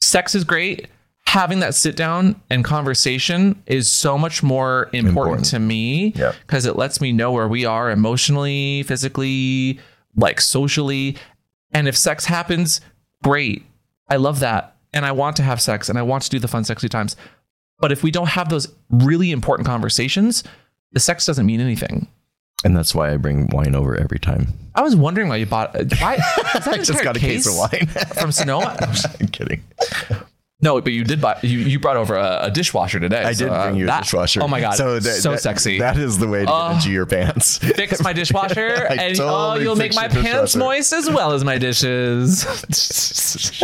[0.00, 0.88] Sex is great.
[1.26, 5.44] Having that sit down and conversation is so much more important, Important.
[5.46, 6.32] to me Yeah.
[6.46, 9.78] because it lets me know where we are emotionally, physically,
[10.16, 11.16] like socially.
[11.72, 12.80] And if sex happens,
[13.22, 13.64] great.
[14.08, 14.76] I love that.
[14.92, 17.16] And I want to have sex and I want to do the fun, sexy times.
[17.78, 20.44] But if we don't have those really important conversations,
[20.92, 22.08] the sex doesn't mean anything.
[22.64, 24.48] And that's why I bring wine over every time.
[24.74, 25.74] I was wondering why you bought.
[25.74, 26.18] Why
[26.54, 27.86] I just got a case of wine.
[28.14, 28.76] from Sonoma.
[29.20, 29.64] I'm kidding.
[30.62, 31.38] No, but you did buy.
[31.42, 33.24] You, you brought over a, a dishwasher today.
[33.24, 34.42] I so, did uh, bring you a that- dishwasher.
[34.42, 35.78] Oh my god, so, that- so that- sexy.
[35.80, 37.58] That is the way to get into your pants.
[37.58, 42.46] Fix my dishwasher, and oh, you'll make my pants moist as well as my dishes.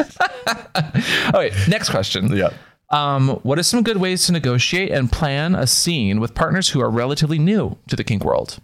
[1.34, 2.32] okay, next question.
[2.36, 2.50] yeah.
[2.90, 6.80] Um, what are some good ways to negotiate and plan a scene with partners who
[6.80, 8.58] are relatively new to the kink world?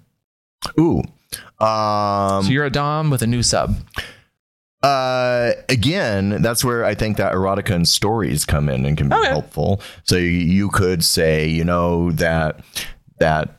[0.80, 1.02] Ooh.
[1.60, 3.76] Um, So you're a dom with a new sub.
[4.84, 9.16] Uh, again, that's where I think that erotica and stories come in and can be
[9.16, 9.28] Okay.
[9.28, 9.80] helpful.
[10.04, 12.60] So you, could say, you know, that
[13.18, 13.56] that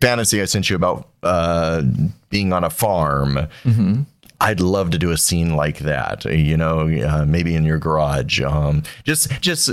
[0.00, 1.82] fantasy I sent you about uh,
[2.28, 3.34] being on a farm.
[3.64, 4.02] Mm-hmm.
[4.40, 6.24] I'd love to do a scene like that.
[6.24, 8.40] You know, uh, maybe in your garage.
[8.40, 9.70] Um, just just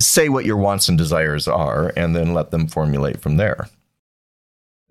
[0.00, 3.68] say what your wants and desires are, and then let them formulate from there.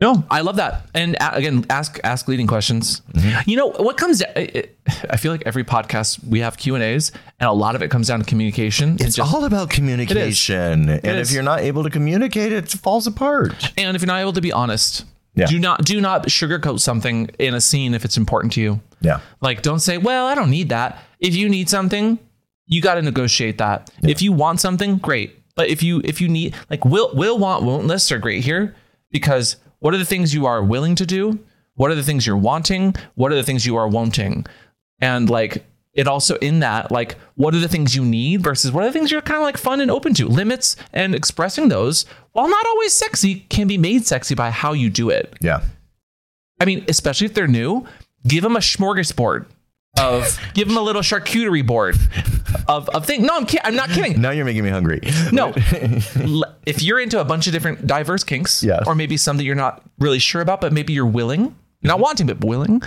[0.01, 0.87] No, I love that.
[0.95, 3.01] And a- again, ask ask leading questions.
[3.13, 3.49] Mm-hmm.
[3.49, 4.21] You know what comes?
[4.35, 4.77] It,
[5.09, 7.91] I feel like every podcast we have Q and A's, and a lot of it
[7.91, 8.95] comes down to communication.
[8.99, 13.53] It's just- all about communication, and if you're not able to communicate, it falls apart.
[13.77, 15.45] and if you're not able to be honest, Yeah.
[15.45, 18.79] do not do not sugarcoat something in a scene if it's important to you.
[19.01, 19.19] Yeah.
[19.39, 22.17] Like, don't say, "Well, I don't need that." If you need something,
[22.65, 23.91] you got to negotiate that.
[24.01, 25.37] If you want something, great.
[25.55, 28.75] But if you if you need like will will want won't lists are great here
[29.11, 31.39] because what are the things you are willing to do?
[31.75, 32.95] What are the things you're wanting?
[33.15, 34.45] What are the things you are wanting?
[34.99, 38.83] And like it also in that like what are the things you need versus what
[38.83, 40.27] are the things you're kind of like fun and open to?
[40.27, 44.89] Limits and expressing those while not always sexy can be made sexy by how you
[44.89, 45.33] do it.
[45.41, 45.63] Yeah.
[46.59, 47.87] I mean, especially if they're new,
[48.27, 49.47] give them a smorgasbord
[49.99, 51.95] of give them a little charcuterie board
[52.67, 53.25] of of things.
[53.25, 53.61] No, I'm kidding.
[53.65, 54.21] I'm not kidding.
[54.21, 55.01] Now you're making me hungry.
[55.31, 55.53] No,
[56.65, 58.83] if you're into a bunch of different diverse kinks, Yes.
[58.87, 62.27] or maybe some that you're not really sure about, but maybe you're willing, not wanting
[62.27, 62.81] but willing,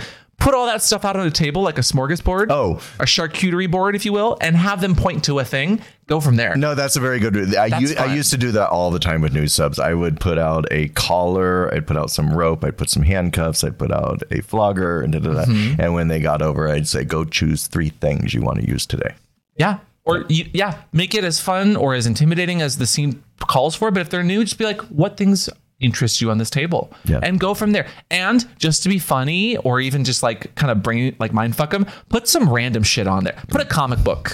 [0.45, 2.75] put all that stuff out on a table like a smorgasbord, Oh.
[2.99, 5.81] a charcuterie board, if you will, and have them point to a thing.
[6.07, 6.55] Go from there.
[6.55, 7.55] No, that's a very good.
[7.55, 8.15] I, That's u- I fun.
[8.15, 9.79] used to do that all the time with new subs.
[9.79, 13.63] I would put out a collar, I'd put out some rope, I'd put some handcuffs,
[13.63, 15.45] I'd put out a flogger, and da da da.
[15.45, 15.81] Mm-hmm.
[15.81, 18.85] And when they got over, I'd say, "Go choose three things you want to use
[18.85, 19.15] today."
[19.57, 19.79] Yeah.
[20.03, 23.89] Or you, yeah, make it as fun or as intimidating as the scene calls for.
[23.89, 26.91] But if they're new, just be like, what things interest you on this table?
[27.05, 27.19] Yeah.
[27.21, 27.87] And go from there.
[28.09, 31.71] And just to be funny or even just like kind of bring like mind fuck
[31.71, 33.35] them, put some random shit on there.
[33.49, 34.31] Put a comic book.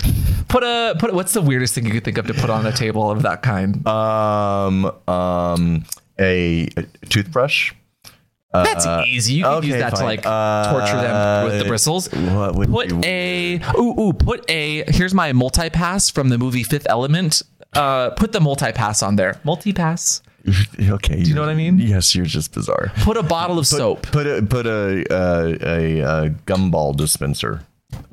[0.47, 2.65] Put a put a, what's the weirdest thing you could think of to put on
[2.65, 3.85] a table of that kind?
[3.87, 5.85] Um, um,
[6.19, 7.73] a, a toothbrush.
[8.53, 9.35] That's easy.
[9.35, 10.05] You can use okay, that to fine.
[10.05, 12.07] like torture them with the Uh, bristles.
[12.11, 16.37] what would put you- a ooh ooh put a here's my multi pass from the
[16.37, 17.41] movie Fifth Element.
[17.73, 19.39] Uh, put the multi pass on there.
[19.45, 20.21] Multi pass.
[20.81, 21.77] Okay, do you know what I mean?
[21.79, 22.91] Yes, you're just bizarre.
[23.01, 24.03] Put a bottle of soap.
[24.03, 27.61] Put a put a uh, a, a gumball dispenser.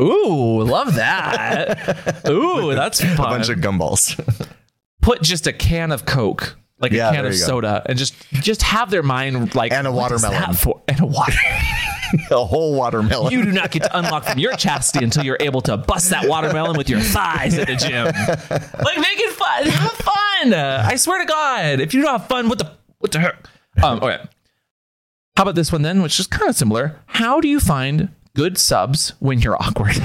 [0.01, 2.25] Ooh, love that.
[2.29, 4.19] Ooh, that's A bunch of gumballs.
[5.01, 7.47] Put just a can of Coke, like Yeah, a can of you go.
[7.47, 10.55] soda, and just just have their mind like And a watermelon.
[10.55, 10.83] for?
[10.89, 11.33] And a water.
[12.31, 13.33] a whole watermelon.
[13.33, 16.29] you do not get to unlock from your chastity until you're able to bust that
[16.29, 18.07] watermelon with your thighs at the gym.
[18.07, 19.67] Like make it fun.
[19.67, 20.55] Have fun.
[20.55, 23.49] I swear to God, if you don't have fun, what the what the heck?
[23.83, 24.19] Um, okay.
[25.37, 27.01] How about this one then, which is kind of similar?
[27.07, 29.95] How do you find good subs when you're awkward?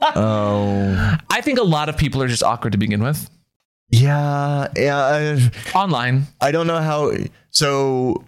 [0.00, 1.18] oh.
[1.30, 3.28] I think a lot of people are just awkward to begin with.
[3.90, 4.98] Yeah, yeah.
[5.74, 6.26] I, Online.
[6.40, 7.12] I don't know how.
[7.50, 8.24] So,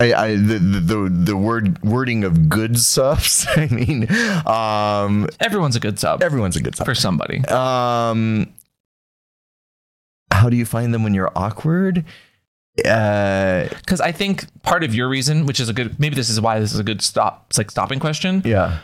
[0.00, 3.46] I, I the, the the word wording of good subs.
[3.56, 4.08] I mean,
[4.46, 6.86] um, Everyone's a good sub everyone's a good sub.
[6.86, 7.44] for somebody.
[7.46, 8.52] Um,
[10.32, 12.04] how do you find them when you're awkward?
[12.84, 16.40] Uh, Because I think part of your reason, which is a good, maybe this is
[16.40, 18.42] why this is a good stop, it's like stopping question.
[18.44, 18.80] yeah,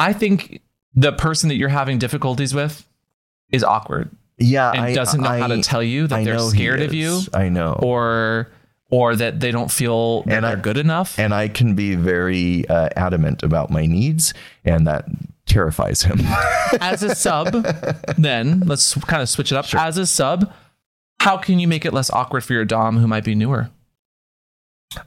[0.00, 0.62] I think
[0.94, 2.84] the person that you're having difficulties with
[3.50, 4.72] is awkward yeah.
[4.72, 7.20] and I, doesn't know how to tell you that I they're scared of you.
[7.32, 7.78] I know.
[7.80, 8.48] or
[8.92, 11.18] or that they don't feel that And they're good enough.
[11.18, 14.34] and I can be very uh, adamant about my needs,
[14.64, 15.06] and that
[15.46, 16.20] terrifies him.
[16.80, 17.52] As a sub,
[18.16, 19.74] then let's kind of switch it up.
[19.74, 20.52] As a sub,
[21.20, 23.70] how can you make it less awkward for your dom who might be newer?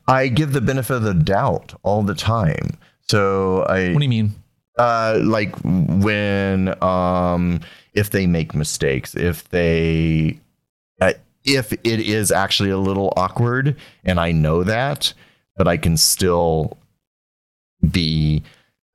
[0.08, 2.78] I give the benefit of the doubt all the time.
[3.08, 4.34] So I What do you mean?
[4.78, 7.62] uh like when um
[7.94, 10.38] if they make mistakes if they
[11.46, 15.14] if it is actually a little awkward and i know that
[15.56, 16.78] but i can still
[17.92, 18.44] be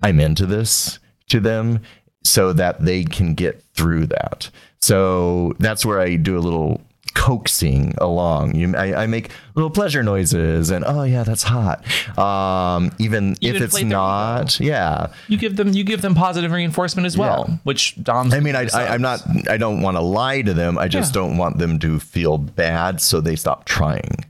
[0.03, 0.99] i'm into this
[1.29, 1.81] to them
[2.23, 4.51] so that they can get through that.
[4.81, 6.81] So that's where i do a little
[7.15, 11.85] coaxing along you I, I make little pleasure noises and oh yeah that's hot
[12.19, 17.07] um even You if it's not yeah You give them you give them positive reinforcement
[17.07, 17.57] as well, Yeah.
[17.65, 18.33] which doms.
[18.33, 19.21] I mean, I, I, I'm not.
[19.49, 20.79] I don't want to lie to them.
[20.79, 21.23] I just Yeah.
[21.23, 24.25] don't want them to feel bad, so they stop trying.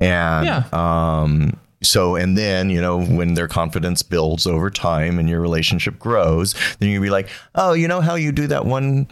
[0.00, 0.64] And Yeah.
[0.72, 5.98] um, so and then you know when their confidence builds over time and your relationship
[5.98, 9.06] grows then you'll be like oh you know how you do that one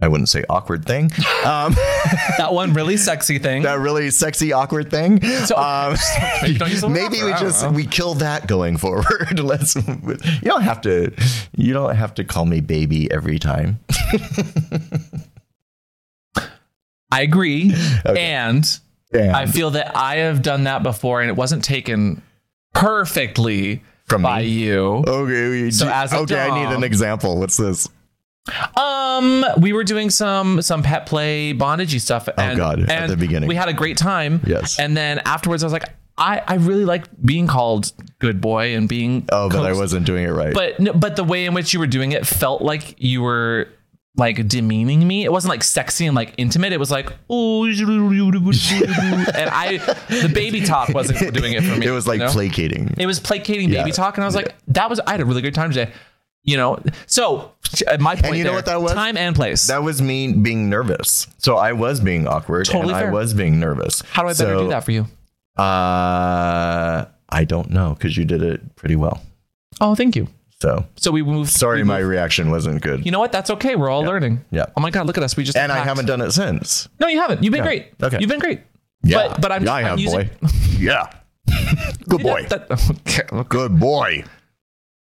[0.00, 1.04] i wouldn't say awkward thing
[1.44, 1.72] um,
[2.38, 3.62] that one really sexy thing.
[3.62, 5.96] that really sexy awkward thing So- um,
[6.42, 9.76] maybe don't use the word maybe awkward, we just we kill that going forward let's
[9.76, 11.12] you don't have to
[11.56, 13.78] you don't have to call me baby every time
[17.10, 17.72] I agree.
[18.04, 18.64] And
[19.12, 19.34] Damn.
[19.36, 22.20] I feel that I have done that before and it wasn't taken
[22.72, 24.48] perfectly From by me?
[24.48, 25.04] you.
[25.06, 27.88] okay So as a okay i need an example what's this
[28.76, 32.28] Um, we were doing some some pet play bondagey stuff.
[32.36, 33.48] And, Oh, God, at the beginning.
[33.48, 34.40] we had a great time.
[34.46, 34.78] Yes.
[34.78, 35.84] and then afterwards, I was like,
[36.18, 40.24] I I really like being called good boy and being oh but i wasn't doing
[40.24, 43.20] it right But but the way in which you were doing it felt like you
[43.20, 43.68] were
[44.16, 45.24] like demeaning me.
[45.24, 46.72] It wasn't like sexy and like intimate.
[46.72, 47.74] It was like oh, and
[49.50, 49.78] I
[50.08, 51.86] the baby talk wasn't doing it for me.
[51.90, 52.32] it was like you know?
[52.32, 53.94] placating It was placating baby Yeah.
[53.96, 55.90] talk, and I was like, that was I had a really good time today.
[56.46, 57.52] You know, so
[57.88, 58.92] uh, my point you know there, what that was?
[58.92, 59.66] Time and place.
[59.68, 61.26] That was me being nervous.
[61.38, 63.08] So I was being awkward Totally and fair.
[63.08, 64.02] I was being nervous.
[64.02, 65.06] How do I better So, do that for you?
[65.56, 69.22] Uh, I don't know because you did it pretty well.
[69.80, 70.28] Oh, thank you.
[70.60, 71.50] So So we moved.
[71.50, 73.04] sorry, we my reaction wasn't good.
[73.04, 73.32] You know what?
[73.32, 73.74] That's okay.
[73.76, 74.44] We're all learning.
[74.50, 74.66] Yeah.
[74.76, 75.36] Oh my god, look at us.
[75.36, 76.88] We just and I haven't done it since.
[77.00, 77.42] No, you haven't.
[77.42, 77.64] You've been Yeah.
[77.64, 77.92] great.
[78.02, 78.18] Okay.
[78.20, 78.60] You've been great.
[79.02, 79.28] Yeah.
[79.28, 79.64] But but I'm.
[79.64, 80.30] yeah, I have, using, boy.
[80.78, 81.10] yeah.
[82.08, 82.46] Good boy.
[82.48, 82.70] That,
[83.06, 84.24] okay, look, Good boy.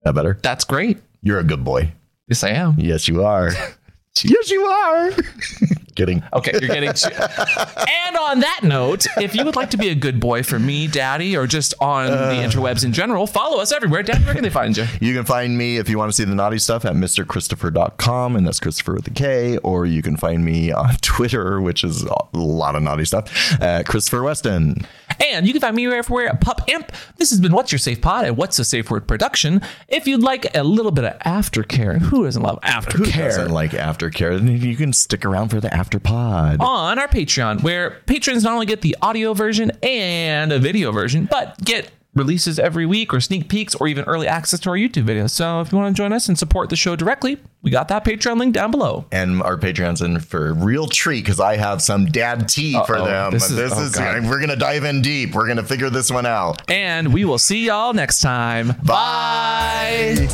[0.04, 0.38] That better?
[0.42, 0.98] that's great.
[1.24, 1.94] You're a good boy.
[2.28, 2.76] Yes, I am.
[2.78, 3.50] Yes, you are.
[4.24, 5.12] yes, you are.
[5.96, 6.24] Kidding.
[6.34, 6.90] Okay, you're getting.
[6.90, 10.88] and on that note, if you would like to be a good boy for me,
[10.88, 12.30] Daddy, or just on Uh.
[12.30, 14.02] the interwebs in general, follow us everywhere.
[14.04, 14.86] Daddy, where can they find you?
[15.02, 18.46] You can find me if you want to see the naughty stuff at mrkristofer.com, and
[18.48, 22.16] that's Kristofer with a K, or you can find me on Twitter, which is a
[22.38, 24.86] lot of naughty stuff, at Kristofer Weston.
[25.32, 26.92] And you can find me everywhere at Pup Amp.
[27.18, 29.62] This has been Watts Your Safe Pod and What's a Safe Word production.
[29.88, 33.12] If you'd like a little bit of aftercare, who doesn't love aftercare?
[33.12, 36.62] Who Doesn't like aftercare, you can stick around for the after pod.
[36.62, 41.28] on our Patreon, where patrons not only get the audio version and a video version,
[41.30, 45.04] but get releases every week or sneak peeks or even early access to our YouTube
[45.04, 45.32] videos.
[45.32, 48.06] So if you want to join us and support the show directly, we got that
[48.06, 49.04] Patreon link down below.
[49.12, 52.96] And our Patreon's in for a real treat because I have some dad tea for
[52.98, 53.06] Uh-oh.
[53.06, 53.32] them.
[53.34, 54.26] This This oh, is- is, oh, God.
[54.30, 55.34] we're gonna dive in deep.
[55.36, 56.62] We're gonna figure this one out.
[56.72, 58.74] And we will see y'all next time.
[58.86, 60.30] Bye.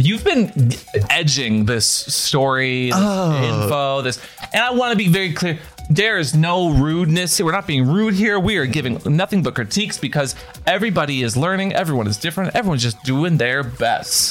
[0.00, 0.72] You've been
[1.10, 3.62] edging this story, this oh.
[3.62, 4.20] info, this,
[4.52, 5.58] and I want to be very clear.
[5.90, 7.40] There is no rudeness.
[7.40, 8.38] We're not being rude here.
[8.38, 11.72] We are giving nothing but critiques because everybody is learning.
[11.72, 12.54] Everyone is different.
[12.54, 14.28] Everyone's just doing their best.